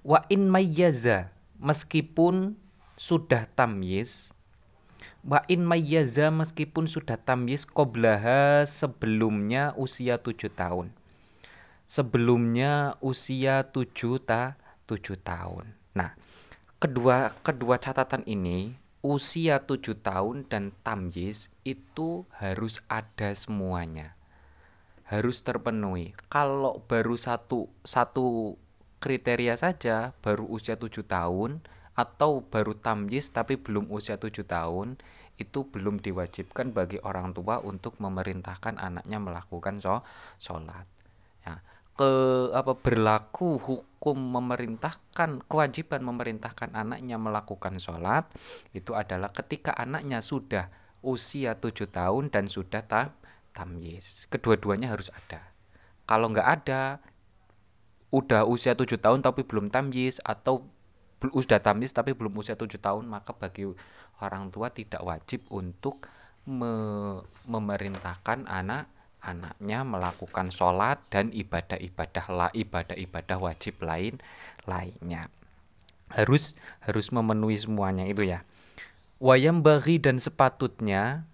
Wa 0.01 0.25
in 0.33 0.49
mayyaza 0.49 1.29
meskipun 1.61 2.57
sudah 2.97 3.45
tamyiz 3.53 4.33
Wa 5.25 5.41
in 5.49 5.65
mayyaza 5.65 6.29
meskipun 6.29 6.85
sudah 6.85 7.17
tamyiz 7.17 7.65
qoblaha 7.65 8.67
sebelumnya 8.69 9.73
usia 9.79 10.21
tujuh 10.21 10.53
tahun. 10.53 10.93
Sebelumnya 11.87 12.99
usia 12.99 13.65
tujuh 13.71 14.19
ta 14.21 14.59
tujuh 14.85 15.17
tahun. 15.23 15.71
Nah, 15.95 16.13
kedua 16.77 17.31
kedua 17.41 17.79
catatan 17.79 18.27
ini 18.27 18.75
usia 19.01 19.63
tujuh 19.63 19.97
tahun 20.03 20.45
dan 20.51 20.75
tamyiz 20.83 21.49
itu 21.63 22.27
harus 22.35 22.83
ada 22.91 23.31
semuanya. 23.33 24.13
Harus 25.07 25.39
terpenuhi. 25.39 26.11
Kalau 26.27 26.83
baru 26.85 27.15
satu 27.15 27.71
satu 27.87 28.59
kriteria 28.99 29.55
saja 29.55 30.11
baru 30.19 30.43
usia 30.49 30.75
tujuh 30.75 31.05
tahun 31.05 31.63
atau 31.97 32.45
baru 32.45 32.77
tamyiz 32.77 33.33
tapi 33.33 33.57
belum 33.57 33.89
usia 33.89 34.21
tujuh 34.21 34.45
tahun 34.45 35.01
itu 35.41 35.65
belum 35.65 35.97
diwajibkan 36.01 36.73
bagi 36.73 37.01
orang 37.01 37.33
tua 37.33 37.61
untuk 37.61 37.97
memerintahkan 37.97 38.77
anaknya 38.77 39.17
melakukan 39.17 39.81
sholat. 40.37 40.85
Ya 41.41 41.61
ke 41.97 42.13
apa 42.53 42.77
berlaku 42.77 43.57
hukum 43.57 44.17
memerintahkan 44.21 45.49
kewajiban 45.49 46.05
memerintahkan 46.05 46.77
anaknya 46.77 47.17
melakukan 47.17 47.81
sholat 47.81 48.29
itu 48.77 48.93
adalah 48.93 49.33
ketika 49.33 49.73
anaknya 49.73 50.21
sudah 50.21 50.69
usia 51.01 51.57
tujuh 51.57 51.89
tahun 51.89 52.29
dan 52.29 52.45
sudah 52.45 52.85
tam 52.85 53.17
tamyiz. 53.49 54.29
Kedua-duanya 54.29 54.93
harus 54.93 55.09
ada. 55.09 55.41
Kalau 56.05 56.29
nggak 56.29 56.45
ada 56.61 57.01
udah 58.13 58.45
usia 58.45 58.77
tujuh 58.77 59.01
tahun 59.01 59.25
tapi 59.25 59.41
belum 59.41 59.73
tamyiz 59.73 60.21
atau 60.21 60.69
sudah 61.21 61.57
tamis 61.57 61.93
tapi 61.93 62.13
belum 62.13 62.37
usia 62.37 62.53
tujuh 62.53 62.77
tahun 62.77 63.09
maka 63.09 63.33
bagi 63.33 63.65
orang 64.21 64.53
tua 64.53 64.69
tidak 64.69 65.01
wajib 65.01 65.45
untuk 65.49 66.05
me 66.47 66.73
memerintahkan 67.49 68.45
anak 68.47 68.87
anaknya 69.19 69.83
melakukan 69.83 70.53
sholat 70.53 71.01
dan 71.11 71.33
ibadah-ibadah 71.33 72.25
lah 72.31 72.49
ibadah-ibadah 72.53 73.37
wajib 73.41 73.83
lain 73.83 74.21
lainnya. 74.63 75.27
Harus 76.07 76.55
harus 76.79 77.11
memenuhi 77.11 77.59
semuanya 77.59 78.07
itu 78.07 78.23
ya. 78.23 78.47
Wayam 79.19 79.65
bagi 79.65 79.99
dan 79.99 80.21
sepatutnya 80.21 81.27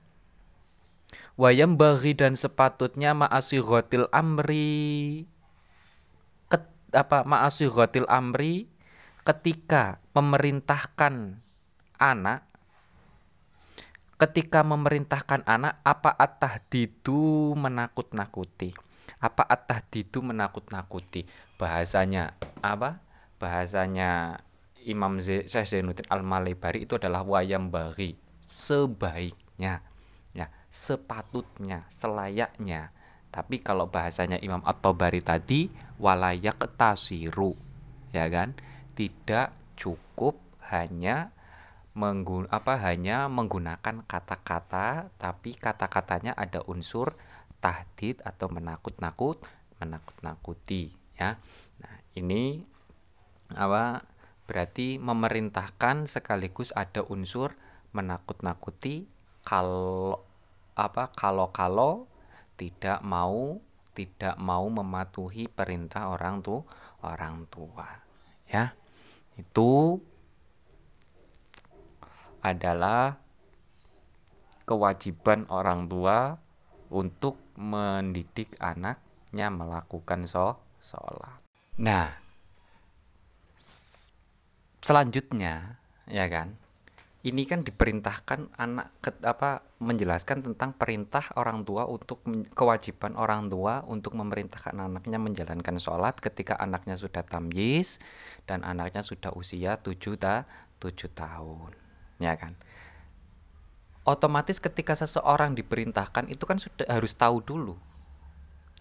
wayam 1.34 1.78
bagi 1.78 2.14
dan 2.14 2.38
sepatutnya 2.38 3.18
ma'asiratil 3.18 4.10
amri 4.14 5.26
ket, 6.50 6.64
apa 6.94 7.26
ma'asiratil 7.26 8.06
amri 8.06 8.70
ketika 9.24 10.04
memerintahkan 10.12 11.40
anak 11.98 12.44
ketika 14.20 14.64
memerintahkan 14.64 15.44
anak 15.44 15.84
apa 15.84 16.16
at-tahdidu 16.16 17.56
menakut-nakuti? 17.60 18.72
Apa 19.20 19.44
at-tahdidu 19.44 20.24
menakut-nakuti? 20.24 21.28
Bahasanya 21.60 22.32
apa? 22.64 23.04
Bahasanya 23.36 24.40
Imam 24.88 25.20
Syekh 25.20 25.68
Zainuddin 25.68 26.08
Al-Malibari 26.08 26.88
itu 26.88 26.96
adalah 26.96 27.24
wayam 27.28 27.68
bagi 27.68 28.16
sebaiknya. 28.40 29.84
Ya 30.32 30.48
sepatutnya 30.72 31.84
selayaknya. 31.92 32.96
Tapi 33.34 33.60
kalau 33.60 33.92
bahasanya 33.92 34.40
Imam 34.40 34.62
At-Tabari 34.64 35.20
tadi 35.20 35.68
walayak 36.00 36.64
tasiru 36.78 37.58
ya 38.14 38.30
kan 38.30 38.54
tidak 38.94 39.54
cukup 39.78 40.38
hanya 40.70 41.34
menggun 41.94 42.50
apa 42.50 42.82
hanya 42.82 43.30
menggunakan 43.30 44.02
kata-kata 44.10 45.14
tapi 45.22 45.54
kata-katanya 45.54 46.34
ada 46.34 46.66
unsur 46.66 47.14
tahdid 47.62 48.26
atau 48.26 48.50
menakut-nakut 48.50 49.38
menakut-nakuti 49.78 50.90
ya. 51.18 51.38
Nah 51.84 51.96
ini 52.18 52.66
apa 53.54 54.02
berarti 54.50 54.98
memerintahkan 54.98 56.10
sekaligus 56.10 56.74
ada 56.74 57.06
unsur 57.06 57.54
menakut-nakuti 57.94 59.06
kalau 59.46 60.18
apa 60.74 61.14
kalau 61.14 61.54
kalau 61.54 62.10
tidak 62.58 63.06
mau 63.06 63.62
tidak 63.94 64.36
mau 64.42 64.66
mematuhi 64.66 65.46
perintah 65.46 66.10
orang 66.10 66.42
tuh 66.42 66.66
orang 67.06 67.46
tua 67.54 67.86
ya 68.50 68.74
itu 69.38 69.98
adalah 72.44 73.18
kewajiban 74.64 75.48
orang 75.48 75.88
tua 75.88 76.38
untuk 76.94 77.40
mendidik 77.60 78.56
anaknya 78.60 79.48
melakukan 79.50 80.28
sholat. 80.28 81.40
Nah, 81.80 82.14
selanjutnya 84.84 85.80
ya 86.06 86.26
kan, 86.30 86.60
ini 87.24 87.48
kan 87.48 87.64
diperintahkan 87.64 88.52
anak 88.60 89.00
ke, 89.00 89.16
apa 89.24 89.64
menjelaskan 89.80 90.44
tentang 90.44 90.76
perintah 90.76 91.24
orang 91.40 91.64
tua 91.64 91.88
untuk 91.88 92.20
kewajiban 92.52 93.16
orang 93.16 93.48
tua 93.48 93.80
untuk 93.88 94.20
memerintahkan 94.20 94.76
anaknya 94.76 95.24
menjalankan 95.24 95.80
sholat 95.80 96.20
ketika 96.20 96.60
anaknya 96.60 97.00
sudah 97.00 97.24
tamyiz 97.24 98.04
dan 98.44 98.68
anaknya 98.68 99.08
sudah 99.08 99.32
usia 99.40 99.80
7 99.80 99.96
ta 100.20 100.44
7 100.84 101.16
tahun 101.16 101.72
ya 102.20 102.36
kan? 102.36 102.60
Otomatis 104.04 104.60
ketika 104.60 104.92
seseorang 104.92 105.56
diperintahkan 105.56 106.28
itu 106.28 106.44
kan 106.44 106.60
sudah 106.60 106.92
harus 106.92 107.16
tahu 107.16 107.40
dulu 107.40 107.80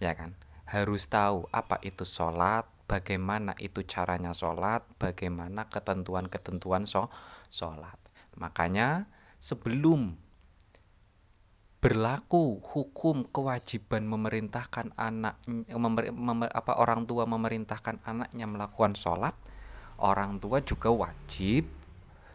ya 0.03 0.11
kan? 0.19 0.35
Harus 0.67 1.07
tahu 1.07 1.47
apa 1.47 1.79
itu 1.79 2.03
sholat 2.03 2.67
bagaimana 2.91 3.55
itu 3.63 3.87
caranya 3.87 4.35
sholat 4.35 4.83
bagaimana 4.99 5.63
ketentuan-ketentuan 5.71 6.83
sholat 6.83 8.02
makanya 8.37 9.05
sebelum 9.37 10.17
berlaku 11.83 12.63
hukum 12.63 13.27
kewajiban 13.27 14.07
memerintahkan 14.07 14.95
anak 14.95 15.35
memer, 15.67 16.15
memer, 16.15 16.47
apa 16.47 16.79
orang 16.79 17.03
tua 17.03 17.27
memerintahkan 17.27 17.99
anaknya 18.07 18.47
melakukan 18.47 18.95
sholat 18.95 19.35
orang 19.99 20.39
tua 20.39 20.63
juga 20.63 20.89
wajib 20.95 21.67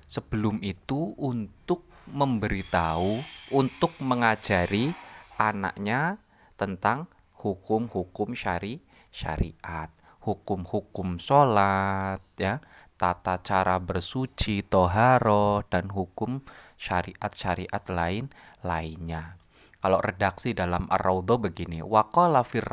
sebelum 0.09 0.61
itu 0.65 1.17
untuk 1.21 1.89
memberitahu, 2.09 3.21
untuk 3.53 3.93
mengajari 4.01 4.93
anaknya 5.37 6.17
tentang 6.57 7.07
hukum-hukum 7.45 8.33
syari 8.33 8.81
syariat, 9.13 9.93
hukum-hukum 10.25 11.21
sholat, 11.21 12.25
ya, 12.41 12.61
tata 12.99 13.39
cara 13.41 13.79
bersuci, 13.79 14.67
toharo, 14.67 15.63
dan 15.71 15.95
hukum 15.95 16.43
syariat-syariat 16.75 17.87
lain 17.89 18.27
lainnya. 18.67 19.39
Kalau 19.79 20.03
redaksi 20.03 20.53
dalam 20.53 20.91
Ar-Raudhah 20.91 21.39
begini, 21.39 21.79
waqala 21.79 22.43
fir 22.43 22.67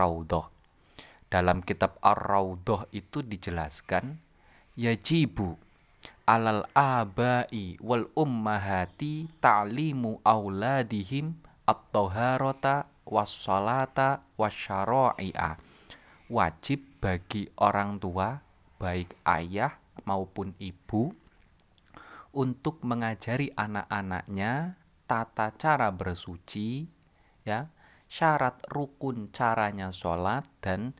Dalam 1.29 1.61
kitab 1.61 2.01
Ar-Raudhah 2.01 2.89
itu 2.89 3.21
dijelaskan 3.21 4.17
yajibu 4.73 5.55
alal 6.25 6.65
abai 6.73 7.77
wal 7.77 8.09
ummahati 8.17 9.29
ta'limu 9.37 10.25
auladihim 10.25 11.37
at-taharata 11.69 12.89
was-salata 13.05 14.25
wasyara'i'a 14.33 15.61
wajib 16.33 16.81
bagi 16.97 17.45
orang 17.61 18.01
tua 18.01 18.41
baik 18.81 19.13
ayah 19.29 19.84
maupun 20.03 20.51
ibu 20.59 21.15
untuk 22.35 22.83
mengajari 22.83 23.47
anak-anaknya 23.55 24.75
tata 25.07 25.55
cara 25.55 25.95
bersuci 25.95 26.83
ya 27.47 27.71
syarat 28.11 28.59
rukun 28.67 29.31
caranya 29.31 29.95
sholat 29.95 30.43
dan 30.59 30.91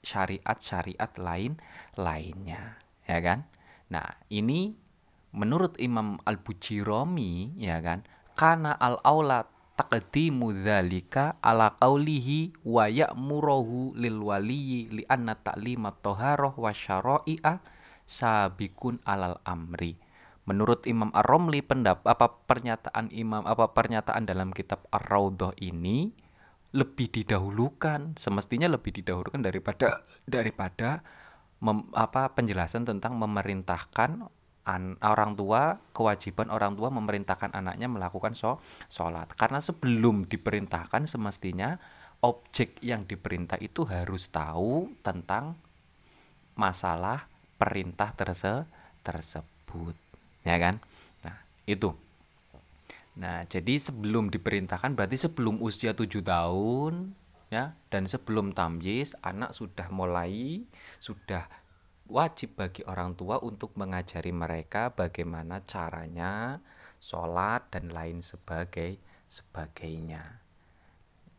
syariat-syariat 0.00 1.12
lain 1.20 1.60
lainnya 2.00 2.80
ya 3.04 3.18
kan? 3.20 3.44
Nah, 3.88 4.04
ini 4.28 4.76
menurut 5.32 5.80
Imam 5.80 6.20
Al-Bujirami 6.28 7.56
ya 7.56 7.80
kan, 7.80 8.04
karena 8.36 8.76
al-aula 8.76 9.48
taqdimu 9.78 10.52
dzalika 10.52 11.40
ala 11.40 11.72
qaulihi 11.78 12.52
wa 12.68 12.84
ya'muruhu 12.90 13.96
lil 13.96 14.18
waliyyi 14.20 14.92
li 14.92 15.02
anna 15.08 15.38
ta'limat 15.38 16.04
taharah 16.04 16.52
wa 16.52 16.72
sabikun 18.08 19.04
alal 19.04 19.36
amri. 19.44 20.00
Menurut 20.48 20.88
Imam 20.88 21.12
Ar-Romli 21.12 21.60
pendapat 21.60 22.08
apa 22.08 22.40
pernyataan 22.48 23.12
Imam 23.12 23.44
apa 23.44 23.76
pernyataan 23.76 24.24
dalam 24.24 24.48
kitab 24.48 24.88
Ar-Raudhah 24.88 25.52
ini 25.60 26.16
lebih 26.72 27.12
didahulukan, 27.12 28.16
semestinya 28.16 28.68
lebih 28.72 28.96
didahulukan 28.96 29.44
daripada 29.44 30.00
daripada 30.24 31.04
mem, 31.60 31.92
apa 31.92 32.32
penjelasan 32.32 32.88
tentang 32.88 33.20
memerintahkan 33.20 34.24
an, 34.68 34.96
orang 35.00 35.32
tua 35.36 35.80
kewajiban 35.96 36.52
orang 36.52 36.76
tua 36.76 36.92
memerintahkan 36.92 37.56
anaknya 37.56 37.88
melakukan 37.88 38.36
so, 38.36 38.60
sholat 38.92 39.32
karena 39.34 39.64
sebelum 39.64 40.28
diperintahkan 40.28 41.08
semestinya 41.08 41.80
objek 42.20 42.80
yang 42.84 43.08
diperintah 43.08 43.56
itu 43.64 43.88
harus 43.88 44.28
tahu 44.28 44.92
tentang 45.00 45.56
masalah 46.58 47.24
perintah 47.58 48.14
terse, 48.14 48.64
tersebut. 49.02 49.94
Ya 50.46 50.56
kan? 50.56 50.78
Nah 51.26 51.36
itu. 51.66 51.92
Nah 53.18 53.44
jadi 53.50 53.82
sebelum 53.82 54.30
diperintahkan 54.30 54.94
berarti 54.94 55.18
sebelum 55.18 55.58
usia 55.58 55.92
tujuh 55.92 56.22
tahun 56.22 57.12
ya 57.50 57.74
dan 57.90 58.06
sebelum 58.06 58.54
tamyiz 58.54 59.18
anak 59.24 59.50
sudah 59.50 59.90
mulai 59.90 60.62
sudah 61.02 61.50
wajib 62.08 62.56
bagi 62.56 62.86
orang 62.88 63.12
tua 63.18 63.36
untuk 63.44 63.76
mengajari 63.76 64.32
mereka 64.32 64.94
bagaimana 64.94 65.60
caranya 65.66 66.62
sholat 67.02 67.68
dan 67.74 67.92
lain 67.92 68.24
sebagai 68.24 68.96
sebagainya. 69.28 70.40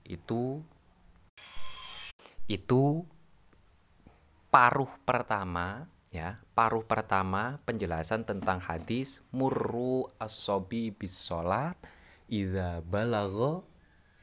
Itu 0.05 0.62
itu 2.49 3.05
paruh 4.49 4.89
pertama 5.05 5.86
ya 6.09 6.41
paruh 6.57 6.81
pertama 6.81 7.61
penjelasan 7.69 8.25
tentang 8.25 8.57
hadis 8.57 9.21
murru 9.29 10.09
asobi 10.17 10.89
bis 10.89 11.21
sholat 11.21 11.77
idza 12.25 12.81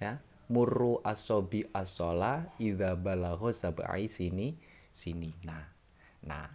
ya 0.02 0.18
murru 0.50 1.02
asobi 1.02 1.66
asola 1.74 2.46
idza 2.58 2.94
balagho 2.94 3.50
sab'ai 3.50 4.06
sini 4.06 4.54
sini. 4.94 5.30
Nah 5.46 5.64
nah 6.26 6.46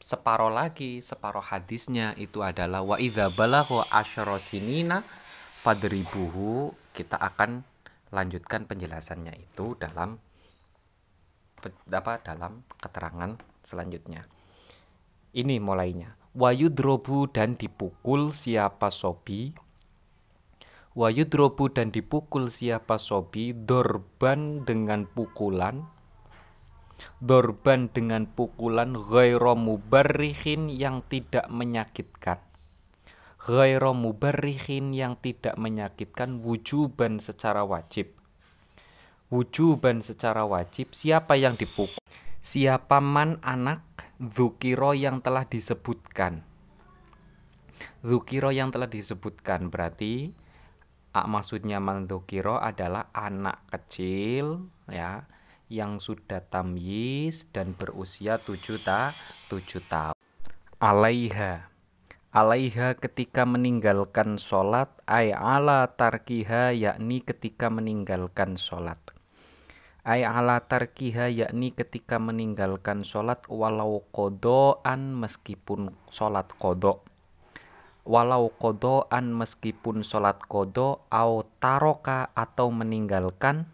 separuh 0.00 0.50
lagi 0.50 1.02
separuh 1.02 1.42
hadisnya 1.42 2.14
itu 2.18 2.42
adalah 2.42 2.82
wa 2.82 2.98
idza 2.98 3.30
balagho 3.34 3.82
asyara 3.90 4.38
sinina 4.38 5.02
fadribuhu. 5.66 6.74
Kita 6.90 7.18
akan 7.18 7.62
lanjutkan 8.10 8.66
penjelasannya 8.66 9.34
itu 9.38 9.78
dalam 9.78 10.18
apa 11.90 12.18
dalam 12.24 12.66
keterangan 12.80 13.49
selanjutnya. 13.62 14.26
Ini 15.30 15.62
mulainya. 15.62 16.18
Wayudrobu 16.34 17.30
dan 17.30 17.58
dipukul 17.58 18.34
siapa 18.34 18.90
sobi? 18.90 19.50
Wayudrobu 20.94 21.70
dan 21.70 21.94
dipukul 21.94 22.50
siapa 22.50 22.98
sobi? 22.98 23.54
Dorban 23.54 24.66
dengan 24.66 25.06
pukulan. 25.06 25.86
Dorban 27.22 27.88
dengan 27.90 28.26
pukulan 28.26 28.92
Ghairo 28.94 29.54
mubarrihin 29.54 30.70
yang 30.70 31.02
tidak 31.06 31.46
menyakitkan. 31.50 32.42
Ghairo 33.40 33.96
mubarrihin 33.96 34.92
yang 34.92 35.16
tidak 35.16 35.56
menyakitkan 35.56 36.44
Wujuban 36.44 37.18
secara 37.22 37.64
wajib. 37.64 38.12
Wujuban 39.30 40.02
secara 40.02 40.42
wajib 40.42 40.90
Siapa 40.90 41.38
yang 41.38 41.54
dipukul 41.54 42.02
Siapa 42.40 43.04
man 43.04 43.36
anak 43.44 43.84
Zukiro 44.16 44.96
yang 44.96 45.20
telah 45.20 45.44
disebutkan? 45.44 46.40
Zukiro 48.00 48.48
yang 48.48 48.72
telah 48.72 48.88
disebutkan 48.88 49.68
berarti 49.68 50.32
maksudnya 51.12 51.84
mandukiro 51.84 52.56
adalah 52.56 53.12
anak 53.12 53.68
kecil 53.68 54.72
ya 54.88 55.28
yang 55.68 56.00
sudah 56.00 56.40
tamyiz 56.40 57.44
dan 57.52 57.76
berusia 57.76 58.40
tujuh 58.40 58.80
ta 58.80 59.12
tujuh 59.52 59.84
tahun. 59.92 60.16
Alaiha. 60.80 61.68
Alaiha 62.32 62.96
ketika 62.96 63.44
meninggalkan 63.44 64.40
sholat 64.40 64.88
ay 65.04 65.36
ala 65.36 65.92
tarkiha 65.92 66.72
yakni 66.72 67.20
ketika 67.20 67.68
meninggalkan 67.68 68.56
sholat 68.56 68.96
ay 70.04 70.24
ala 70.24 70.64
tarkiha 70.64 71.28
yakni 71.28 71.72
ketika 71.76 72.16
meninggalkan 72.16 73.04
sholat 73.04 73.44
walau 73.52 74.04
kodoan 74.12 75.16
meskipun 75.16 75.92
sholat 76.08 76.48
kodok 76.56 77.04
walau 78.08 78.48
kodoan 78.56 79.30
meskipun 79.36 80.02
sholat 80.02 80.40
kodo 80.48 81.04
au 81.12 81.44
taroka 81.60 82.32
atau 82.32 82.72
meninggalkan 82.72 83.68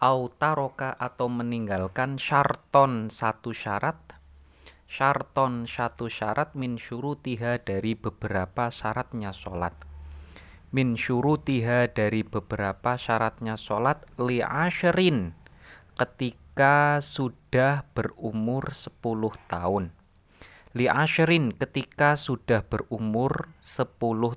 au 0.00 0.28
taroka 0.28 0.92
atau 0.92 1.32
meninggalkan 1.32 2.20
syarton 2.20 3.08
satu 3.08 3.56
syarat. 3.56 3.96
Syarton 4.86 5.66
satu 5.66 6.06
syarat 6.06 6.54
min 6.54 6.78
syurutiha 6.78 7.58
dari 7.58 7.98
beberapa 7.98 8.70
syaratnya 8.70 9.34
sholat 9.34 9.95
min 10.76 10.92
syurutiha 10.92 11.88
dari 11.88 12.20
beberapa 12.20 13.00
syaratnya 13.00 13.56
sholat 13.56 14.04
li 14.20 14.44
asherin 14.44 15.32
ketika 15.96 17.00
sudah 17.00 17.88
berumur 17.96 18.76
10 18.76 19.00
tahun. 19.48 19.96
Li 20.76 20.84
asherin 20.84 21.56
ketika 21.56 22.12
sudah 22.20 22.60
berumur 22.60 23.48
10 23.64 23.88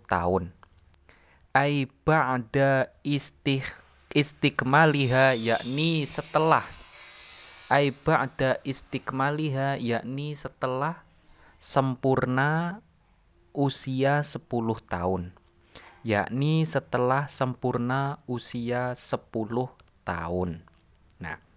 tahun. 0.08 0.56
Ai 1.52 1.92
ba'da 2.08 2.88
istih 3.04 3.68
istiqmaliha 4.16 5.36
yakni 5.36 6.08
setelah. 6.08 6.64
Ai 7.68 7.92
ba'da 7.92 8.64
istiqmaliha 8.64 9.76
yakni 9.76 10.40
setelah 10.40 11.04
sempurna 11.60 12.80
usia 13.52 14.24
10 14.24 14.48
tahun 14.88 15.36
yakni 16.04 16.64
setelah 16.64 17.28
sempurna 17.28 18.24
usia 18.26 18.96
10 18.96 19.30
tahun. 20.08 20.64
Nah 21.20 21.50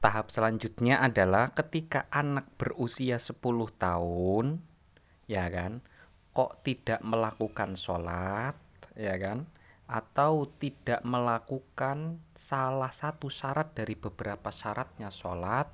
Tahap 0.00 0.32
selanjutnya 0.32 0.96
adalah 1.04 1.52
ketika 1.52 2.08
anak 2.08 2.48
berusia 2.56 3.20
10 3.20 3.36
tahun, 3.76 4.64
ya 5.28 5.44
kan, 5.52 5.84
kok 6.32 6.64
tidak 6.64 7.04
melakukan 7.04 7.76
sholat, 7.76 8.56
ya 8.96 9.20
kan, 9.20 9.44
atau 9.84 10.48
tidak 10.56 11.04
melakukan 11.04 12.16
salah 12.32 12.88
satu 12.88 13.28
syarat 13.28 13.76
dari 13.76 13.92
beberapa 13.92 14.48
syaratnya 14.48 15.12
sholat, 15.12 15.68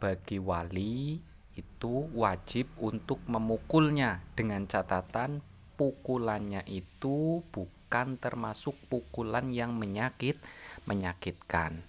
bagi 0.00 0.40
wali 0.40 1.20
itu 1.52 1.94
wajib 2.16 2.72
untuk 2.80 3.20
memukulnya 3.28 4.24
dengan 4.32 4.64
catatan 4.64 5.44
pukulannya 5.76 6.64
itu 6.66 7.44
bukan 7.52 8.16
termasuk 8.16 8.74
pukulan 8.88 9.52
yang 9.52 9.76
menyakit 9.76 10.40
menyakitkan. 10.88 11.84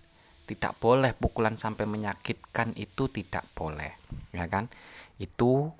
Tidak 0.48 0.80
boleh 0.80 1.12
pukulan 1.12 1.60
sampai 1.60 1.84
menyakitkan 1.88 2.76
itu 2.80 3.12
tidak 3.12 3.44
boleh 3.56 3.92
ya 4.32 4.48
kan? 4.48 4.72
Itu 5.20 5.72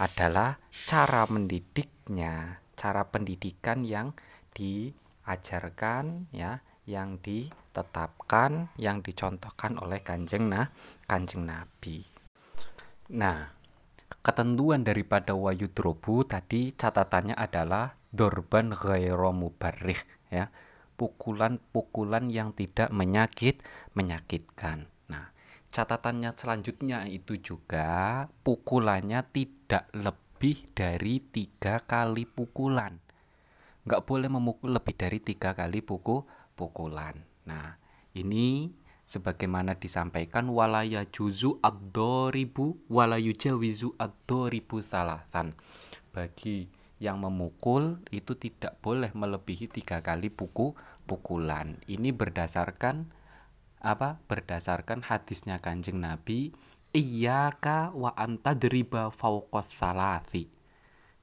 adalah 0.00 0.60
cara 0.70 1.24
mendidiknya 1.28 2.64
cara 2.74 3.08
pendidikan 3.08 3.86
yang 3.86 4.12
diajarkan 4.52 6.28
ya 6.36 6.60
yang 6.84 7.16
ditetapkan 7.16 8.76
yang 8.76 9.00
dicontohkan 9.00 9.80
oleh 9.80 10.04
kanjeng 10.04 10.52
nah 10.52 10.68
kanjeng 11.08 11.48
nabi. 11.48 12.04
Nah 13.16 13.63
ketentuan 14.24 14.88
daripada 14.88 15.36
wayudrobu 15.36 16.24
tadi 16.24 16.72
catatannya 16.72 17.36
adalah 17.36 17.92
dorban 18.08 18.72
ghairu 18.72 19.36
mubarrih 19.36 20.00
ya 20.32 20.48
pukulan-pukulan 20.96 22.32
yang 22.32 22.56
tidak 22.56 22.88
menyakit 22.88 23.60
menyakitkan. 23.92 24.88
Nah, 25.10 25.34
catatannya 25.68 26.32
selanjutnya 26.32 27.04
itu 27.04 27.36
juga 27.36 28.24
pukulannya 28.46 29.20
tidak 29.28 29.90
lebih 29.92 30.72
dari 30.72 31.20
tiga 31.20 31.82
kali 31.84 32.24
pukulan. 32.24 32.96
Nggak 33.84 34.02
boleh 34.08 34.28
memukul 34.32 34.72
lebih 34.72 34.94
dari 34.96 35.20
tiga 35.20 35.52
kali 35.52 35.84
puku 35.84 36.24
pukulan. 36.56 37.18
Nah, 37.44 37.76
ini 38.16 38.70
sebagaimana 39.04 39.76
disampaikan 39.76 40.48
walaya 40.48 41.04
juzu 41.04 41.60
ad-doribu 41.60 42.88
walayu 42.88 43.36
jawizu 43.36 43.92
ad-doribu 44.00 44.80
salasan. 44.80 45.52
Bagi 46.10 46.72
yang 47.02 47.20
memukul 47.20 48.00
itu 48.08 48.32
tidak 48.40 48.80
boleh 48.80 49.12
melebihi 49.12 49.68
tiga 49.68 50.00
kali 50.00 50.32
puku 50.32 50.72
pukulan. 51.04 51.76
Ini 51.84 52.16
berdasarkan 52.16 53.12
apa? 53.84 54.24
Berdasarkan 54.24 55.04
hadisnya 55.04 55.60
kanjeng 55.60 56.00
Nabi, 56.00 56.56
iyaka 56.96 57.92
wa 57.92 58.16
antadriba 58.16 59.12
fauqas 59.12 59.68
salasi. 59.68 60.48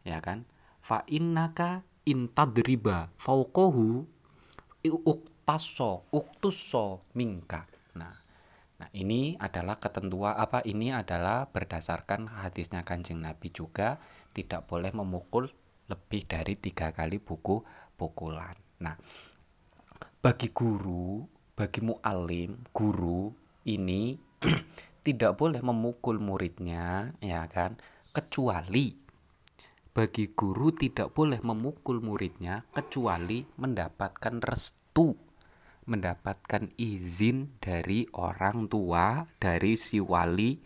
Ya 0.05 0.21
kan? 0.21 0.45
Fa 0.81 1.01
innaka 1.09 1.81
intadriba 2.05 3.09
fauqahu 3.17 4.05
uktaso 4.85 6.05
uktuso 6.13 7.01
mingka. 7.17 7.70
Nah, 8.81 8.89
ini 8.97 9.37
adalah 9.37 9.77
ketentuan 9.77 10.33
apa? 10.33 10.65
Ini 10.65 11.05
adalah 11.05 11.45
berdasarkan 11.45 12.41
hadisnya 12.41 12.81
kanjeng 12.81 13.21
Nabi 13.21 13.53
juga 13.53 14.01
tidak 14.33 14.65
boleh 14.65 14.89
memukul 14.89 15.45
lebih 15.85 16.25
dari 16.25 16.57
tiga 16.57 16.89
kali 16.89 17.21
buku 17.21 17.61
pukulan. 17.93 18.57
Nah, 18.81 18.97
bagi 20.17 20.49
guru, 20.49 21.21
bagi 21.53 21.85
mu'alim, 21.85 22.73
guru 22.73 23.29
ini 23.69 24.17
tidak 25.05 25.37
boleh 25.37 25.61
memukul 25.61 26.17
muridnya, 26.17 27.13
ya 27.21 27.45
kan? 27.45 27.77
Kecuali 28.09 28.97
bagi 29.93 30.33
guru 30.33 30.73
tidak 30.73 31.13
boleh 31.13 31.37
memukul 31.45 32.01
muridnya 32.01 32.65
kecuali 32.73 33.45
mendapatkan 33.61 34.41
restu, 34.41 35.13
mendapatkan 35.85 36.69
izin 36.77 37.57
dari 37.57 38.05
orang 38.13 38.69
tua, 38.69 39.25
dari 39.41 39.77
si 39.79 39.97
wali, 39.97 40.61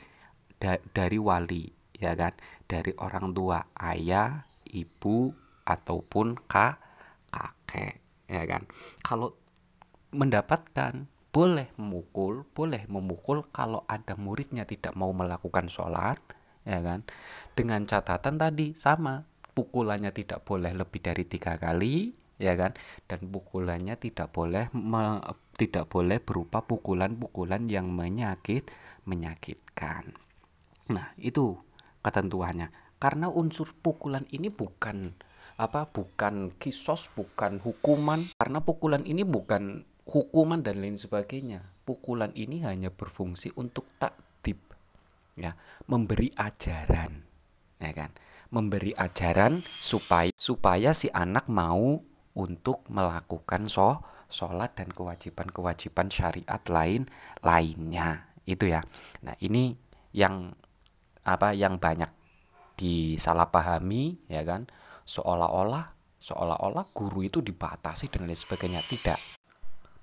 da, 0.60 0.76
dari 0.92 1.20
wali, 1.20 1.70
ya 1.96 2.16
kan? 2.16 2.36
Dari 2.66 2.92
orang 2.98 3.32
tua, 3.32 3.62
ayah, 3.78 4.44
ibu 4.76 5.32
ataupun 5.66 6.36
kak 6.46 6.76
kakek 7.32 8.04
ya 8.30 8.44
kan 8.46 8.68
kalau 9.02 9.34
mendapatkan 10.12 11.08
boleh 11.32 11.68
memukul 11.76 12.48
boleh 12.56 12.88
memukul 12.88 13.44
kalau 13.52 13.84
ada 13.92 14.16
muridnya 14.16 14.64
tidak 14.64 14.96
mau 14.96 15.12
melakukan 15.12 15.68
sholat 15.68 16.16
ya 16.64 16.80
kan 16.80 17.04
dengan 17.58 17.84
catatan 17.84 18.40
tadi 18.40 18.72
sama 18.78 19.28
pukulannya 19.52 20.16
tidak 20.16 20.48
boleh 20.48 20.72
lebih 20.72 21.02
dari 21.04 21.28
tiga 21.28 21.60
kali 21.60 22.16
ya 22.42 22.54
kan? 22.56 22.76
Dan 23.08 23.32
pukulannya 23.32 23.96
tidak 24.00 24.32
boleh 24.36 24.72
me, 24.76 25.24
tidak 25.56 25.88
boleh 25.88 26.20
berupa 26.20 26.64
pukulan-pukulan 26.64 27.68
yang 27.72 27.92
menyakit 27.92 28.68
menyakitkan. 29.08 30.16
Nah 30.92 31.14
itu 31.22 31.56
ketentuannya. 32.04 32.70
Karena 33.00 33.30
unsur 33.30 33.72
pukulan 33.80 34.26
ini 34.34 34.50
bukan 34.50 35.14
apa 35.56 35.88
bukan 35.88 36.52
kisos 36.60 37.08
bukan 37.16 37.64
hukuman. 37.64 38.26
Karena 38.36 38.60
pukulan 38.60 39.08
ini 39.08 39.24
bukan 39.24 39.86
hukuman 40.06 40.62
dan 40.62 40.84
lain 40.84 41.00
sebagainya. 41.00 41.64
Pukulan 41.86 42.34
ini 42.34 42.66
hanya 42.66 42.90
berfungsi 42.90 43.54
untuk 43.56 43.86
taktib 44.02 44.58
ya. 45.38 45.54
Memberi 45.86 46.34
ajaran 46.34 47.26
ya 47.80 47.92
kan? 47.94 48.12
Memberi 48.54 48.94
ajaran 48.94 49.60
supaya 49.62 50.32
supaya 50.34 50.94
si 50.94 51.10
anak 51.12 51.50
mau 51.50 52.02
untuk 52.36 52.84
melakukan 52.92 53.72
so 53.72 54.04
sholat 54.28 54.76
dan 54.76 54.92
kewajiban-kewajiban 54.92 56.12
syariat 56.12 56.62
lain 56.68 57.08
lainnya. 57.42 58.30
Itu 58.44 58.70
ya. 58.70 58.84
Nah 59.24 59.34
ini 59.42 59.74
yang 60.12 60.54
apa 61.26 61.56
yang 61.56 61.80
banyak 61.80 62.12
disalahpahami 62.76 64.28
ya 64.30 64.44
kan? 64.44 64.68
Seolah-olah 65.08 65.96
seolah-olah 66.20 66.86
guru 66.92 67.26
itu 67.26 67.40
dibatasi 67.40 68.12
dan 68.12 68.28
lain 68.28 68.38
sebagainya. 68.38 68.82
Tidak. 68.84 69.20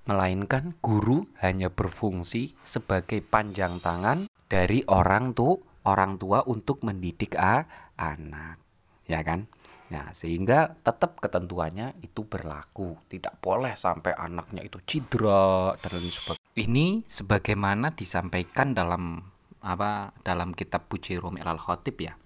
Melainkan 0.03 0.75
guru 0.83 1.23
hanya 1.45 1.71
berfungsi 1.71 2.59
sebagai 2.67 3.23
panjang 3.23 3.79
tangan 3.79 4.27
dari 4.51 4.83
orang 4.91 5.31
tuh 5.31 5.63
orang 5.87 6.19
tua 6.19 6.43
untuk 6.47 6.83
mendidik 6.83 7.39
a, 7.39 7.67
anak. 7.95 8.59
Ya 9.07 9.23
kan 9.23 9.51
Nah, 9.93 10.09
sehingga 10.17 10.73
tetap 10.73 11.21
ketentuannya 11.21 12.01
itu 12.01 12.25
berlaku. 12.25 12.97
Tidak 13.13 13.45
boleh 13.45 13.77
sampai 13.77 14.17
anaknya 14.17 14.65
itu 14.65 14.81
cedera 14.89 15.77
dan 15.77 16.01
lain 16.01 16.09
sebagainya. 16.09 16.57
Ini 16.57 17.05
sebagaimana 17.05 17.93
disampaikan 17.93 18.73
dalam 18.73 19.21
apa 19.61 20.17
dalam 20.25 20.57
kitab 20.57 20.89
Rumi 20.89 21.45
al 21.45 21.61
Khatib 21.61 22.01
ya. 22.01 22.17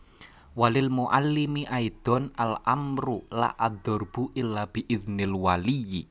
Walil 0.55 0.94
muallimi 0.94 1.66
aidon 1.66 2.31
al 2.38 2.62
amru 2.62 3.26
la 3.35 3.59
adorbu 3.59 4.31
illa 4.38 4.70
bi 4.70 4.87
iznil 4.87 5.35
waliyi. 5.35 6.07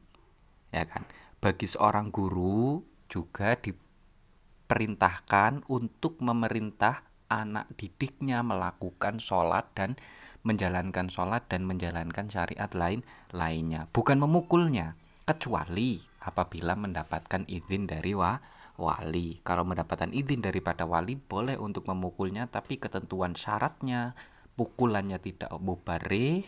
Ya 0.75 0.83
kan? 0.83 1.07
Bagi 1.39 1.71
seorang 1.71 2.11
guru 2.11 2.83
juga 3.07 3.55
diperintahkan 3.55 5.71
untuk 5.71 6.19
memerintah 6.19 6.99
anak 7.31 7.71
didiknya 7.79 8.43
melakukan 8.43 9.23
sholat 9.23 9.71
dan 9.73 9.95
menjalankan 10.45 11.09
sholat 11.09 11.49
dan 11.49 11.65
menjalankan 11.65 12.29
syariat 12.29 12.69
lain 12.77 13.01
lainnya. 13.33 13.89
Bukan 13.89 14.21
memukulnya 14.21 14.93
kecuali 15.25 15.99
apabila 16.21 16.77
mendapatkan 16.77 17.49
izin 17.49 17.89
dari 17.89 18.13
wa, 18.13 18.37
wali. 18.77 19.41
Kalau 19.41 19.65
mendapatkan 19.65 20.13
izin 20.13 20.45
daripada 20.45 20.85
wali 20.85 21.17
boleh 21.17 21.57
untuk 21.57 21.89
memukulnya 21.89 22.45
tapi 22.45 22.77
ketentuan 22.77 23.33
syaratnya 23.33 24.13
pukulannya 24.55 25.17
tidak 25.19 25.51
mubarih 25.59 26.45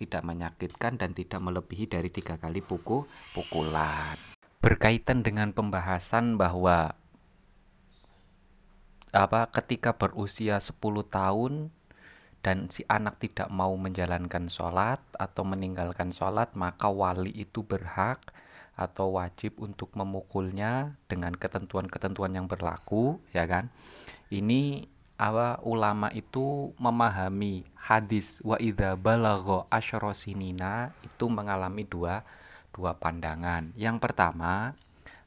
tidak 0.00 0.24
menyakitkan 0.24 0.96
dan 0.96 1.12
tidak 1.12 1.44
melebihi 1.44 1.84
dari 1.84 2.08
tiga 2.08 2.40
kali 2.40 2.64
pukul 2.64 3.04
pukulan. 3.36 4.16
Berkaitan 4.64 5.20
dengan 5.20 5.52
pembahasan 5.52 6.40
bahwa 6.40 6.96
apa 9.12 9.50
ketika 9.52 10.00
berusia 10.00 10.56
10 10.56 10.80
tahun 11.12 11.68
dan 12.40 12.72
si 12.72 12.84
anak 12.88 13.20
tidak 13.20 13.52
mau 13.52 13.76
menjalankan 13.76 14.48
sholat 14.48 15.00
atau 15.20 15.44
meninggalkan 15.44 16.08
sholat 16.08 16.56
maka 16.56 16.88
wali 16.88 17.32
itu 17.36 17.60
berhak 17.60 18.20
atau 18.80 19.20
wajib 19.20 19.60
untuk 19.60 19.92
memukulnya 19.92 20.96
dengan 21.04 21.36
ketentuan-ketentuan 21.36 22.32
yang 22.32 22.48
berlaku 22.48 23.20
ya 23.36 23.44
kan? 23.44 23.68
Ini 24.32 24.88
apa 25.20 25.60
ulama 25.68 26.08
itu 26.16 26.72
memahami 26.80 27.60
hadis 27.76 28.40
wa 28.40 28.56
idza 28.56 28.96
balagha 28.96 29.68
asyrosinina 29.68 30.96
itu 31.04 31.28
mengalami 31.28 31.84
dua 31.84 32.24
dua 32.72 32.96
pandangan. 32.96 33.76
Yang 33.76 34.00
pertama 34.00 34.72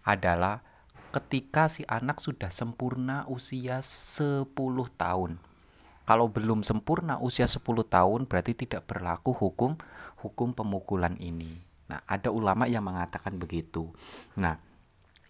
adalah 0.02 0.66
ketika 1.14 1.70
si 1.70 1.86
anak 1.86 2.18
sudah 2.18 2.50
sempurna 2.50 3.30
usia 3.30 3.86
10 3.86 4.50
tahun 4.98 5.38
kalau 6.04 6.28
belum 6.28 6.68
sempurna 6.68 7.20
usia 7.24 7.48
10 7.48 7.64
tahun 7.88 8.28
berarti 8.28 8.54
tidak 8.68 8.88
berlaku 8.88 9.32
hukum 9.32 9.80
hukum 10.24 10.56
pemukulan 10.56 11.16
ini. 11.20 11.60
Nah, 11.92 12.00
ada 12.08 12.32
ulama 12.32 12.64
yang 12.68 12.84
mengatakan 12.88 13.36
begitu. 13.36 13.92
Nah, 14.40 14.56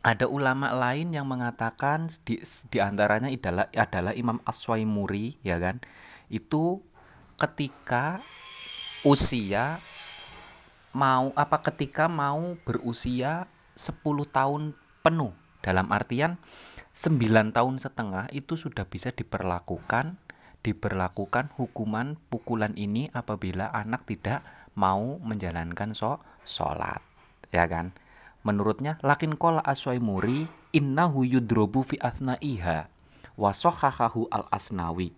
ada 0.05 0.29
ulama 0.29 0.69
lain 0.75 1.15
yang 1.15 1.25
mengatakan 1.25 2.11
di, 2.27 2.37
di 2.69 2.77
antaranya 2.77 3.31
adalah 3.31 3.65
adalah 3.73 4.13
Imam 4.13 4.37
Aswaimuri 4.45 5.41
ya 5.41 5.57
kan. 5.57 5.81
Itu 6.29 6.85
ketika 7.37 8.21
usia 9.03 9.77
mau 10.93 11.33
apa 11.33 11.57
ketika 11.65 12.05
mau 12.05 12.53
berusia 12.61 13.49
10 13.73 14.03
tahun 14.29 14.77
penuh 15.01 15.33
dalam 15.65 15.89
artian 15.89 16.37
9 16.93 17.17
tahun 17.49 17.75
setengah 17.81 18.29
itu 18.29 18.53
sudah 18.53 18.85
bisa 18.85 19.09
diperlakukan 19.09 20.21
diberlakukan 20.63 21.51
hukuman 21.59 22.15
pukulan 22.31 22.71
ini 22.79 23.11
apabila 23.11 23.69
anak 23.75 24.07
tidak 24.07 24.41
mau 24.73 25.19
menjalankan 25.21 25.93
so 25.93 26.17
sholat 26.47 27.03
ya 27.53 27.67
kan? 27.69 27.93
Menurutnya 28.43 28.99
lakin 29.05 29.39
kola 29.39 29.63
aswai 29.63 29.99
muri 29.99 30.47
innahu 30.75 31.23
yudrobu 31.23 31.85
fi 31.85 31.99
asnaiha 32.01 32.89
wa 33.37 33.51
sohahahu 33.53 34.27
al 34.31 34.47
asnawi 34.51 35.13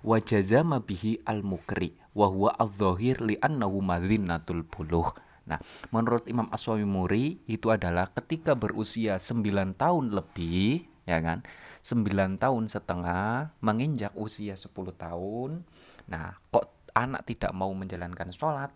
wa 0.00 0.16
jazama 0.16 0.80
bihi 0.80 1.20
al 1.28 1.44
mukri 1.44 1.92
wa 2.16 2.30
huwa 2.30 2.56
al 2.56 2.70
zahir 2.72 3.20
li 3.20 3.36
annahu 3.40 3.84
madhinatul 3.84 4.64
buluh. 4.64 5.12
Nah, 5.50 5.58
menurut 5.90 6.30
Imam 6.30 6.46
Aswami 6.54 6.86
Muri 6.86 7.42
itu 7.50 7.74
adalah 7.74 8.06
ketika 8.14 8.54
berusia 8.54 9.18
9 9.18 9.74
tahun 9.74 10.14
lebih, 10.14 10.86
ya 11.10 11.18
kan? 11.18 11.42
9 11.82 12.38
tahun 12.38 12.64
setengah 12.70 13.56
menginjak 13.64 14.14
usia 14.14 14.54
10 14.54 14.70
tahun. 14.94 15.66
Nah 16.06 16.38
kok 16.54 16.70
anak 16.94 17.26
tidak 17.26 17.50
mau 17.56 17.72
menjalankan 17.74 18.30
sholat? 18.30 18.70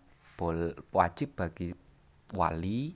Wajib 0.91 1.39
bagi 1.39 1.71
wali 2.35 2.91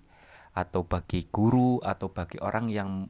atau 0.51 0.83
bagi 0.83 1.29
guru 1.31 1.79
atau 1.79 2.11
bagi 2.11 2.41
orang 2.41 2.67
yang 2.67 3.07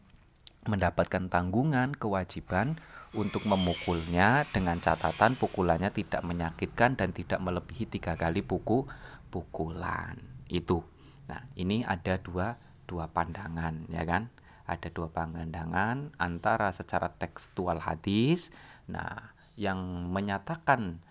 mendapatkan 0.67 1.31
tanggungan 1.31 1.95
kewajiban 1.95 2.77
untuk 3.17 3.41
memukulnya 3.49 4.45
dengan 4.53 4.77
catatan 4.77 5.33
pukulannya 5.33 5.89
tidak 5.89 6.21
menyakitkan 6.21 6.93
dan 6.93 7.09
tidak 7.09 7.41
melebihi 7.41 7.89
tiga 7.89 8.13
kali 8.13 8.45
puku 8.45 8.85
pukulan. 9.33 10.19
Itu. 10.45 10.85
Nah 11.25 11.41
ini 11.57 11.81
ada 11.81 12.21
dua 12.21 12.53
dua 12.85 13.05
pandangan 13.09 13.85
ya 13.93 14.01
kan 14.01 14.33
ada 14.69 14.93
dua 14.93 15.09
pandangan 15.09 16.13
antara 16.21 16.69
secara 16.69 17.09
tekstual 17.09 17.81
hadis. 17.81 18.53
Nah 18.85 19.33
yang 19.57 20.07
menyatakan 20.13 21.01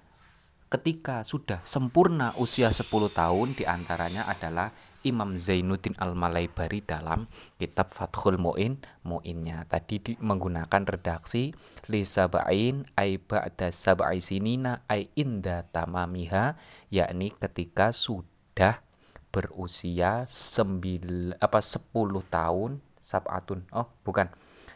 ketika 0.68 1.24
sudah 1.24 1.60
sempurna 1.64 2.32
usia 2.38 2.70
10 2.70 2.86
tahun 3.12 3.48
di 3.56 3.64
antaranya 3.66 4.28
adalah 4.28 4.70
Imam 5.06 5.38
Zainuddin 5.38 5.94
Al-Malaibari 5.96 6.82
dalam 6.82 7.24
kitab 7.56 7.94
Fathul 7.94 8.36
Mu'in. 8.36 8.82
Mu'innya 9.06 9.64
tadi 9.70 10.02
di, 10.02 10.12
menggunakan 10.18 10.82
redaksi 10.84 11.54
li 11.88 12.02
sab'ain 12.02 12.84
ay 12.98 13.16
ba'da 13.22 13.70
sab'i 13.70 14.18
sinina 14.18 14.84
ay 14.90 15.08
inda 15.14 15.64
tamamiha 15.70 16.58
yakni 16.90 17.30
ketika 17.30 17.94
sudah 17.94 18.82
berusia 19.30 20.26
sembil, 20.26 21.36
apa 21.38 21.60
10 21.62 21.94
tahun 22.28 22.70
sab'atun. 23.08 23.64
Oh 23.72 23.88
bukan. 24.04 24.28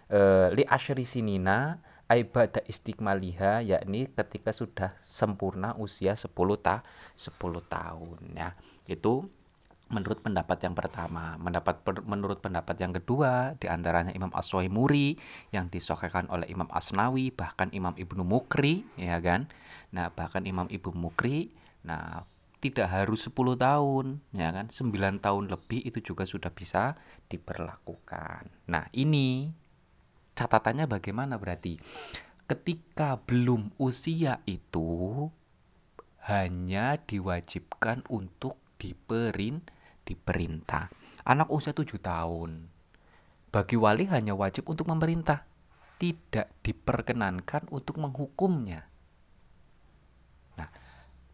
E, 0.09 0.49
li 0.57 0.65
asyri 0.65 1.05
sinina 1.05 1.85
aibada 2.09 2.65
istiqmaliha 2.65 3.61
yakni 3.65 4.09
ketika 4.09 4.57
sudah 4.57 4.97
sempurna 5.05 5.77
usia 5.77 6.17
10 6.17 6.33
ta 6.65 6.81
10 7.13 7.37
tahun 7.69 8.19
ya. 8.33 8.57
Itu 8.89 9.29
menurut 9.93 10.25
pendapat 10.25 10.65
yang 10.65 10.73
pertama. 10.73 11.37
Mendapat 11.37 11.85
per, 11.85 12.01
menurut 12.09 12.41
pendapat 12.41 12.81
yang 12.81 12.97
kedua 12.97 13.53
di 13.61 13.69
antaranya 13.69 14.17
Imam 14.17 14.33
Aswaimuri 14.33 15.21
yang 15.53 15.69
disokekan 15.69 16.33
oleh 16.33 16.49
Imam 16.49 16.67
Asnawi 16.73 17.29
bahkan 17.29 17.69
Imam 17.77 17.93
Ibnu 17.93 18.25
Mukri 18.25 18.89
ya 18.97 19.21
kan? 19.21 19.53
Nah 19.93 20.09
bahkan 20.09 20.49
Imam 20.49 20.67
Ibnu 20.73 20.97
Mukri 20.97 21.53
nah 21.85 22.25
tidak 22.63 22.89
harus 22.95 23.27
10 23.27 23.59
tahun 23.59 24.23
ya 24.31 24.55
kan? 24.55 24.71
9 24.71 25.19
tahun 25.19 25.45
lebih 25.51 25.83
itu 25.83 25.99
juga 26.15 26.23
sudah 26.23 26.55
bisa 26.55 26.95
diberlakukan 27.27 28.47
nah 28.71 28.87
ini 28.95 29.51
catatannya 30.33 30.89
bagaimana? 30.89 31.37
Berarti 31.37 31.77
ketika 32.49 33.21
belum 33.21 33.77
usia 33.81 34.41
itu 34.49 35.29
hanya 36.29 37.01
diwajibkan 37.03 38.07
untuk 38.13 38.59
diperin 38.79 39.63
diperintah. 40.03 40.91
Anak 41.23 41.51
usia 41.55 41.71
7 41.71 41.87
tahun 42.03 42.67
bagi 43.53 43.77
wali 43.77 44.09
hanya 44.11 44.35
wajib 44.35 44.67
untuk 44.67 44.89
memerintah 44.91 45.45
tidak 46.01 46.51
diperkenankan 46.67 47.71
untuk 47.71 48.03
menghukumnya. 48.03 48.91
Nah 50.59 50.69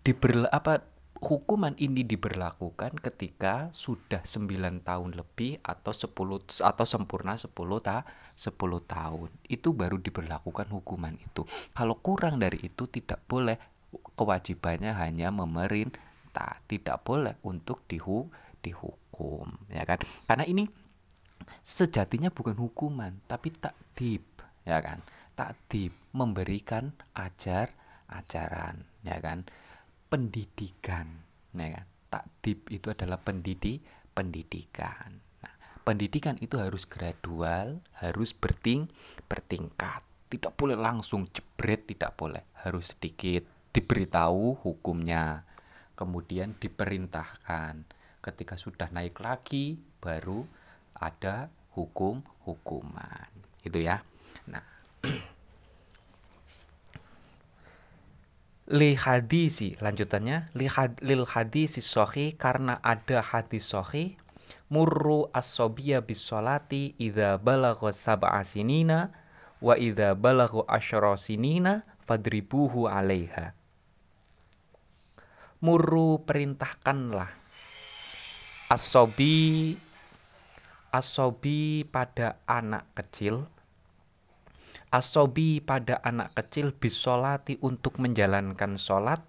diber 0.05 0.51
apa 0.53 0.85
hukuman 1.19 1.75
ini 1.83 2.07
diberlakukan 2.07 3.03
ketika 3.03 3.75
sudah 3.75 4.23
9 4.23 4.87
tahun 4.87 5.11
lebih 5.19 5.59
atau 5.67 5.91
10 5.91 6.63
atau 6.63 6.87
sempurna 6.87 7.35
10 7.35 7.51
ta 7.83 8.07
10 8.39 8.55
tahun. 8.87 9.31
Itu 9.51 9.75
baru 9.75 9.99
diberlakukan 9.99 10.71
hukuman 10.71 11.19
itu. 11.19 11.43
Kalau 11.75 11.99
kurang 11.99 12.39
dari 12.39 12.63
itu 12.63 12.87
tidak 12.87 13.27
boleh 13.27 13.59
kewajibannya 14.15 14.95
hanya 14.95 15.35
memerintah, 15.35 16.63
tidak 16.71 17.03
boleh 17.03 17.35
untuk 17.43 17.83
dihu 17.91 18.31
dihukum, 18.63 19.55
ya 19.71 19.87
kan? 19.87 20.03
Karena 20.27 20.45
ini 20.47 20.67
sejatinya 21.63 22.31
bukan 22.31 22.59
hukuman, 22.59 23.23
tapi 23.31 23.55
takdib, 23.55 24.27
ya 24.67 24.83
kan? 24.83 25.03
Takdib 25.39 25.95
memberikan 26.11 26.91
ajar 27.15 27.71
ajaran, 28.11 28.83
ya 29.07 29.23
kan? 29.23 29.47
Pendidikan 30.09 31.29
ya 31.55 31.81
kan? 31.81 31.87
Takdib 32.09 32.73
itu 32.73 32.89
adalah 32.89 33.21
pendidik 33.21 33.85
pendidikan. 34.17 35.21
Nah, 35.45 35.55
pendidikan 35.85 36.41
itu 36.41 36.57
harus 36.57 36.89
gradual 36.89 37.85
harus 38.01 38.33
berting 38.33 38.89
bertingkat. 39.29 40.01
Tidak 40.29 40.57
boleh 40.57 40.77
langsung 40.77 41.29
jebret 41.29 41.85
tidak 41.85 42.17
boleh. 42.17 42.49
Harus 42.65 42.97
sedikit 42.97 43.45
diberitahu 43.77 44.65
hukumnya 44.65 45.45
kemudian 45.93 46.57
diperintahkan. 46.57 47.85
Ketika 48.25 48.57
sudah 48.57 48.89
naik 48.89 49.21
lagi 49.21 49.77
baru 50.01 50.49
ada 50.97 51.53
hukum 51.77 52.25
hukuman 52.49 53.29
itu 53.63 53.85
ya. 53.85 54.01
Nah 54.49 54.65
li 58.69 58.93
hadisi 58.95 59.81
lanjutannya. 59.81 60.53
Li 60.53 60.69
had, 60.69 61.01
lil 61.01 61.25
hadisi 61.25 61.81
sohi 61.81 62.37
karena 62.37 62.77
ada 62.85 63.25
hadis 63.25 63.73
sohi 63.73 64.21
murru 64.69 65.33
asobia 65.33 66.05
bisolati 66.05 66.93
idza 67.01 67.41
balagha 67.41 67.93
sab'a 67.93 68.45
sinina 68.45 69.09
wa 69.65 69.75
idza 69.81 70.13
balagha 70.13 70.69
asyara 70.69 71.17
sinina 71.17 71.85
fadribuhu 72.05 72.85
alaiha. 72.85 73.57
Murru 75.59 76.23
perintahkanlah 76.23 77.33
asobi 78.71 79.75
asobi 80.93 81.83
pada 81.89 82.39
anak 82.47 82.87
kecil 82.95 83.49
asobi 84.89 85.61
pada 85.61 86.01
anak 86.01 86.33
kecil 86.37 86.73
bisolati 86.73 87.61
untuk 87.61 88.01
menjalankan 88.01 88.81
sholat 88.81 89.21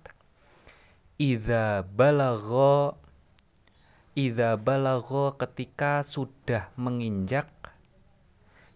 idza 1.19 1.83
balagho 1.83 2.95
idza 4.15 4.55
balagho 4.55 5.35
ketika 5.35 5.99
sudah 6.07 6.71
menginjak. 6.79 7.51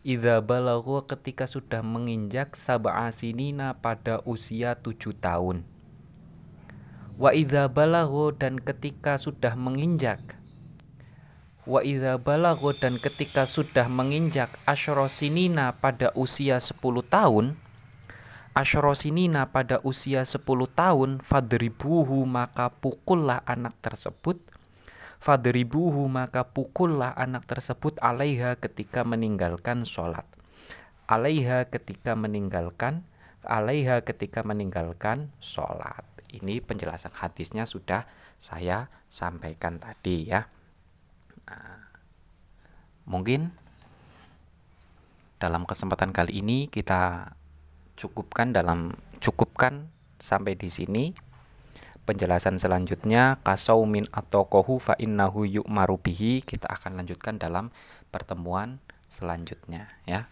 Idza 0.04 0.44
balagho 0.44 1.08
ketika 1.08 1.48
sudah 1.48 1.80
menginjak 1.80 2.60
sab'a 2.60 3.08
sinina 3.16 3.80
pada 3.80 4.20
usia 4.28 4.76
tujuh 4.76 5.16
tahun. 5.16 5.64
Wa 7.16 7.32
idza 7.32 7.72
balagho 7.72 8.36
dan 8.36 8.60
ketika 8.60 9.16
sudah 9.16 9.56
menginjak 9.56 10.43
Wa 11.64 11.80
idza 11.80 12.20
balagho 12.20 12.76
dan 12.76 13.00
ketika 13.00 13.48
sudah 13.48 13.88
menginjak 13.88 14.52
asyrosinina 14.68 15.72
pada 15.80 16.12
usia 16.12 16.60
10 16.60 16.76
tahun 17.08 17.56
asyrosinina 18.54 19.50
pada 19.50 19.82
usia 19.82 20.28
10 20.28 20.44
tahun 20.76 21.24
fadribuhu 21.26 22.28
maka 22.28 22.70
pukullah 22.70 23.42
anak 23.48 23.74
tersebut. 23.82 24.38
Fadribuhu 25.24 26.12
maka 26.12 26.44
pukullah 26.44 27.16
anak 27.16 27.48
tersebut 27.48 27.96
alaiha 28.04 28.60
ketika 28.60 29.08
meninggalkan 29.08 29.88
sholat. 29.88 30.28
Alaiha 31.08 31.72
ketika 31.72 32.14
meninggalkan 32.14 33.08
alaiha 33.48 34.04
ketika 34.04 34.44
meninggalkan 34.44 35.32
sholat. 35.40 36.04
Ini 36.28 36.60
penjelasan 36.60 37.16
hadisnya 37.16 37.64
sudah 37.64 38.04
saya 38.36 38.92
sampaikan 39.08 39.80
tadi 39.80 40.28
ya 40.28 40.44
mungkin 43.04 43.52
dalam 45.44 45.68
kesempatan 45.68 46.16
kali 46.16 46.40
ini 46.40 46.72
kita 46.72 47.36
cukupkan 48.00 48.56
dalam 48.56 48.96
cukupkan 49.20 49.92
sampai 50.20 50.56
di 50.56 50.72
sini. 50.72 51.06
Penjelasan 52.04 52.60
selanjutnya 52.60 53.40
kasaumin 53.48 54.04
atau 54.12 54.44
kohu 54.44 54.76
fa 54.76 54.92
innahu 55.00 55.48
yu'maru 55.48 55.96
bihi 55.96 56.44
kita 56.44 56.68
akan 56.68 57.00
lanjutkan 57.00 57.40
dalam 57.40 57.72
pertemuan 58.12 58.84
selanjutnya 59.08 59.88
ya. 60.04 60.28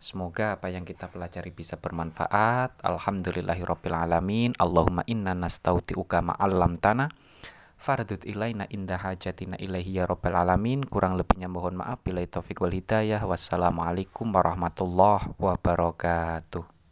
Semoga 0.00 0.56
apa 0.56 0.72
yang 0.72 0.88
kita 0.88 1.12
pelajari 1.12 1.52
bisa 1.52 1.76
bermanfaat. 1.76 2.72
Alhamdulillahirabbil 2.80 3.92
alamin. 3.92 4.56
Allahumma 4.56 5.04
inna 5.04 5.36
nastauti'uka 5.36 6.24
ma'allam 6.24 6.72
tanah 6.80 7.12
fardut 7.80 8.28
ilaina 8.28 8.68
indah 8.68 9.00
hajatina 9.00 9.56
ilaihi 9.56 9.96
ya 9.96 10.04
rabbal 10.04 10.36
alamin. 10.36 10.84
Kurang 10.84 11.16
lebihnya 11.16 11.48
mohon 11.48 11.80
maaf. 11.80 12.04
Bila 12.04 12.20
taufik 12.28 12.60
wal 12.60 12.76
hidayah. 12.76 13.24
Wassalamualaikum 13.24 14.28
warahmatullahi 14.28 15.32
wabarakatuh 15.40 16.79